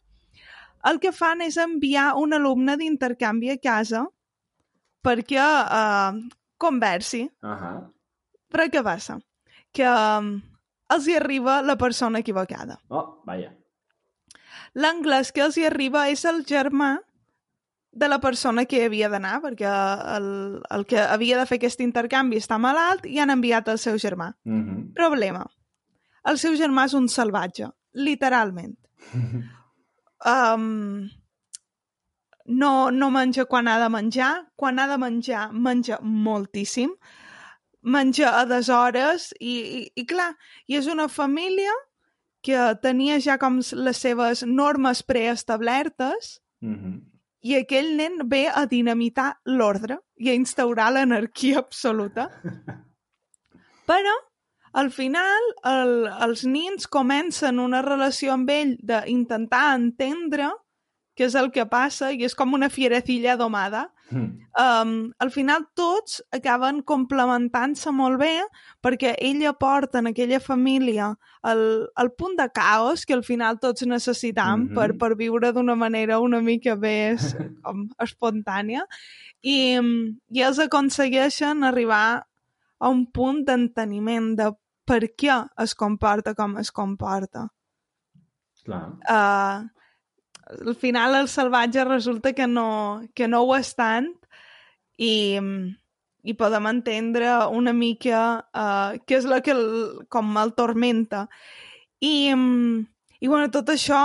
[0.85, 4.05] el que fan és enviar un alumne d'intercanvi a casa
[5.05, 6.19] perquè eh,
[6.57, 7.23] conversi.
[7.41, 7.77] Uh -huh.
[8.51, 9.19] Però què passa?
[9.71, 10.41] Que eh,
[10.95, 12.79] els hi arriba la persona equivocada.
[12.89, 13.53] Oh, vaja.
[14.73, 16.99] L'anglès que els hi arriba és el germà
[17.95, 19.71] de la persona que havia d'anar, perquè
[20.17, 20.25] el,
[20.69, 24.33] el que havia de fer aquest intercanvi està malalt i han enviat el seu germà.
[24.43, 24.93] Mm -hmm.
[24.93, 25.45] Problema.
[26.25, 28.75] El seu germà és un salvatge, literalment.
[30.33, 31.05] um,
[32.45, 36.93] no, no menja quan ha de menjar, quan ha de menjar, menja moltíssim,
[37.85, 40.31] menja a deshores i, i, i clar,
[40.67, 41.73] i és una família
[42.45, 47.03] que tenia ja com les seves normes preestablertes mm -hmm
[47.45, 52.25] i aquell nen ve a dinamitar l'ordre i a instaurar l'anarquia absoluta.
[53.89, 54.13] Però,
[54.75, 55.95] al final, el,
[56.27, 60.51] els nins comencen una relació amb ell d'intentar entendre
[61.15, 64.37] què és el que passa i és com una fierecilla domada Mm.
[64.53, 68.35] Um, al final tots acaben complementant-se molt bé
[68.85, 71.07] perquè ella porta en aquella família
[71.49, 71.63] el,
[71.97, 74.75] el punt de caos que al final tots necessitam mm -hmm.
[74.75, 78.85] per, per viure d'una manera una mica més com, espontània
[79.41, 79.79] i,
[80.29, 82.27] i els aconsegueixen arribar
[82.79, 84.51] a un punt d'enteniment de
[84.85, 87.47] per què es comporta com es comporta.
[88.65, 88.83] Clar.
[89.05, 89.65] Uh,
[90.65, 94.09] al final el salvatge resulta que no, que no ho és tant
[94.97, 95.39] i,
[96.23, 99.65] i podem entendre una mica uh, què és el que el,
[100.09, 101.25] com el tormenta.
[102.01, 104.01] I, i bueno, tot això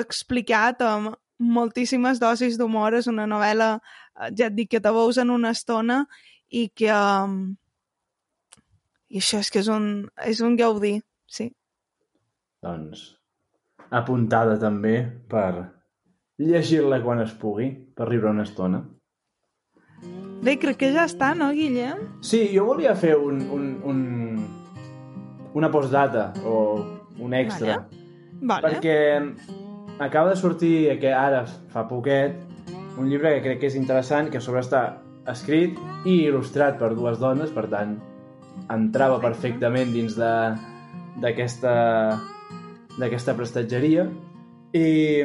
[0.00, 3.78] explicat amb moltíssimes dosis d'humor, és una novel·la,
[4.36, 6.04] ja et dic, que te veus en una estona
[6.50, 6.92] i que...
[6.92, 7.56] Um,
[9.10, 9.86] I això és que és un,
[10.26, 11.50] és un gaudí, sí.
[12.62, 13.08] Doncs
[13.90, 14.94] apuntada també
[15.28, 15.66] per
[16.38, 18.84] llegir-la quan es pugui, per riure una estona.
[20.40, 22.06] Bé, crec que ja està, no, Guillem?
[22.24, 23.98] Sí, jo volia fer un, un, un,
[25.58, 26.54] una postdata o
[27.20, 27.82] un extra.
[27.82, 28.38] Vale.
[28.40, 28.70] vale.
[28.70, 31.42] Perquè acaba de sortir que ara,
[31.74, 32.38] fa poquet,
[32.96, 34.84] un llibre que crec que és interessant, que sobre està
[35.28, 35.76] escrit
[36.08, 37.98] i il·lustrat per dues dones, per tant,
[38.70, 41.74] entrava perfectament dins d'aquesta
[43.00, 44.06] d'aquesta prestatgeria.
[44.76, 45.24] I,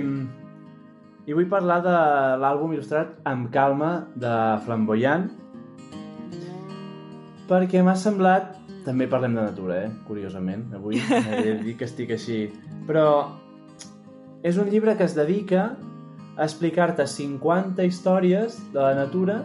[1.26, 1.96] i vull parlar de
[2.42, 4.36] l'àlbum il·lustrat amb calma de
[4.66, 5.28] Flamboyant
[7.46, 9.90] perquè m'ha semblat també parlem de natura, eh?
[10.06, 11.02] curiosament avui.
[11.02, 12.46] He de dir que estic així.
[12.86, 13.08] Però
[14.46, 15.72] és un llibre que es dedica
[16.36, 19.40] a explicar-te 50 històries de la natura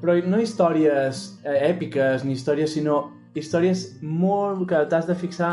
[0.00, 5.52] però no històries eh, èpiques ni històries, sinó històries molt que t'has de fixar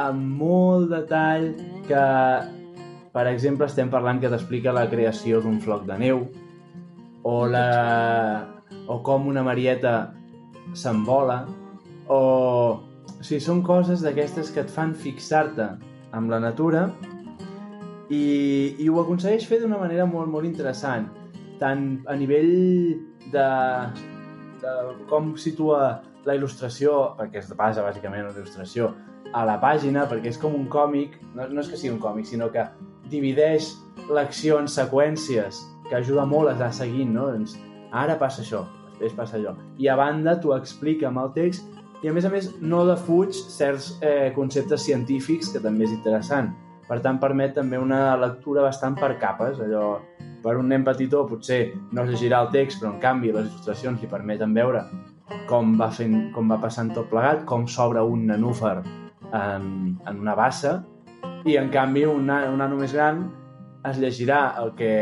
[0.00, 1.50] amb molt detall
[1.88, 2.04] que,
[3.12, 6.24] per exemple, estem parlant que t'explica la creació d'un floc de neu
[7.22, 7.66] o, la...
[8.88, 10.12] o com una marieta
[10.74, 11.42] s'envola
[12.08, 12.18] o...
[12.18, 15.68] o sigui, són coses d'aquestes que et fan fixar-te
[16.12, 16.88] amb la natura
[18.12, 21.08] i, i ho aconsegueix fer d'una manera molt, molt interessant
[21.60, 23.46] tant a nivell de,
[24.62, 24.74] de
[25.10, 28.92] com situa la il·lustració, perquè es basa bàsicament en la il·lustració,
[29.32, 32.28] a la pàgina, perquè és com un còmic, no, no és que sigui un còmic,
[32.28, 32.66] sinó que
[33.12, 33.72] divideix
[34.12, 37.28] l'acció en seqüències, que ajuda molt a anar seguint, no?
[37.32, 37.56] Doncs
[37.92, 39.54] ara passa això, després passa allò.
[39.80, 41.68] I a banda t'ho explica amb el text
[42.02, 46.50] i a més a més no defuig certs eh, conceptes científics que també és interessant.
[46.88, 50.00] Per tant, permet també una lectura bastant per capes, allò
[50.42, 51.60] per un nen petitó potser
[51.92, 54.84] no es llegirà el text, però en canvi les il·lustracions li permeten veure
[55.48, 60.34] com va, fent, com va passant tot plegat, com s'obre un nanúfer en, en una
[60.38, 60.80] bassa
[61.48, 63.24] i en canvi un, un nano més gran
[63.88, 64.92] es llegirà el que,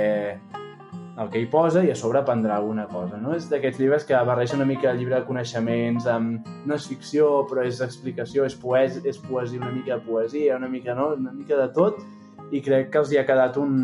[1.21, 3.19] el que hi posa i a sobre aprendrà alguna cosa.
[3.21, 3.35] No?
[3.37, 6.49] És d'aquests llibres que barregen una mica el llibre de coneixements amb...
[6.65, 10.71] no és ficció, però és explicació, és, poes, és poesia, una mica de poesia, una
[10.73, 11.13] mica, no?
[11.19, 12.01] una mica de tot
[12.51, 13.77] i crec que els hi ha quedat un,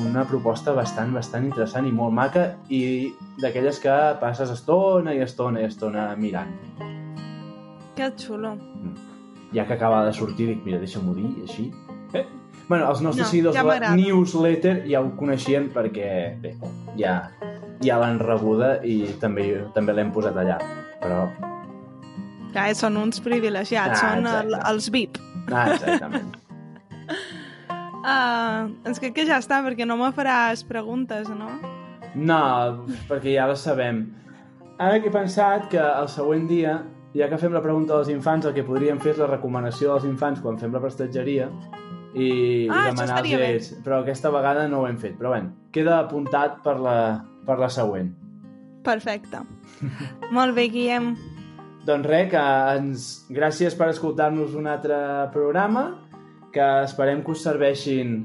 [0.00, 3.12] una proposta bastant, bastant interessant i molt maca i
[3.42, 6.52] d'aquelles que passes estona i estona i estona mirant.
[7.96, 8.54] Que xulo.
[8.56, 9.12] Mm
[9.52, 11.68] ja que acaba de sortir, dic, mira, deixa'm-ho dir, així.
[12.16, 12.24] Eh?
[12.68, 16.54] Bueno, els nostres No, seguidors ja de la newsletter ja ho coneixien perquè, bé,
[16.96, 17.16] ja,
[17.84, 20.58] ja l'han rebuda i també també l'hem posat allà.
[21.02, 21.26] Però,
[22.52, 25.16] Ja, són uns privilegiats, Ah, són el, els VIP.
[25.52, 26.32] ah, exactament.
[28.02, 31.52] Uh, ens crec que ja està, perquè no me faràs preguntes, no?
[32.18, 32.40] No,
[33.08, 34.02] perquè ja la sabem.
[34.82, 36.80] Ara que he pensat que el següent dia,
[37.14, 40.08] ja que fem la pregunta dels infants, el que podríem fer és la recomanació dels
[40.10, 41.46] infants quan fem la prestatgeria
[42.12, 43.70] i, Ah, demanar-los a ells.
[43.84, 45.14] Però aquesta vegada no ho hem fet.
[45.20, 46.96] Però bé, queda apuntat per la,
[47.46, 48.10] per la següent.
[48.82, 49.44] Perfecte.
[50.34, 51.12] Molt bé, Guillem.
[51.86, 52.42] Doncs res, que
[52.76, 53.06] ens...
[53.30, 54.98] gràcies per escoltar-nos un altre
[55.34, 55.86] programa,
[56.52, 58.20] que esperem que us serveixin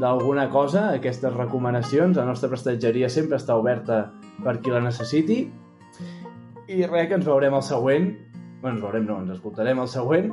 [0.00, 2.16] d'alguna cosa, aquestes recomanacions.
[2.18, 4.10] La nostra prestatgeria sempre està oberta
[4.42, 5.44] per qui la necessiti.
[6.70, 8.12] I res, que ens veurem al següent.
[8.60, 10.30] Bueno, ens veurem, no, ens escoltarem al següent,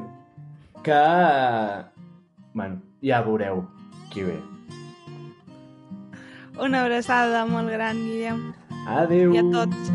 [0.83, 1.01] que...
[2.53, 3.63] Bueno, ja veureu
[4.11, 4.37] qui ve.
[6.57, 8.41] Una abraçada molt gran, Guillem.
[8.87, 9.35] Adéu!
[9.35, 9.93] I a tots.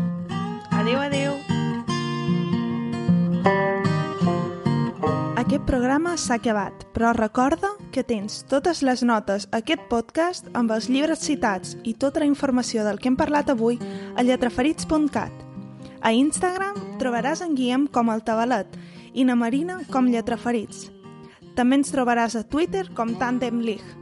[0.71, 1.33] Adéu, adéu.
[5.53, 10.71] Aquest programa s'ha acabat, però recorda que tens totes les notes a aquest podcast amb
[10.73, 13.77] els llibres citats i tota la informació del que hem parlat avui
[14.17, 15.43] a lletraferits.cat.
[16.01, 18.73] A Instagram trobaràs en Guillem com el Tabalet
[19.13, 20.87] i na Marina com Lletraferits.
[21.53, 23.93] També ens trobaràs a Twitter com Tandem League.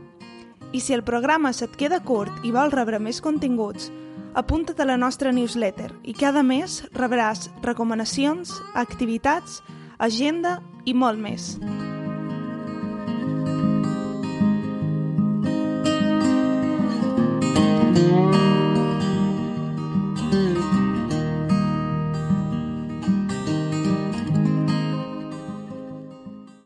[0.72, 3.92] I si el programa se't queda curt i vols rebre més continguts,
[4.40, 9.60] apunta't a la nostra newsletter i cada mes rebràs recomanacions, activitats,
[10.02, 11.54] agenda i molt més.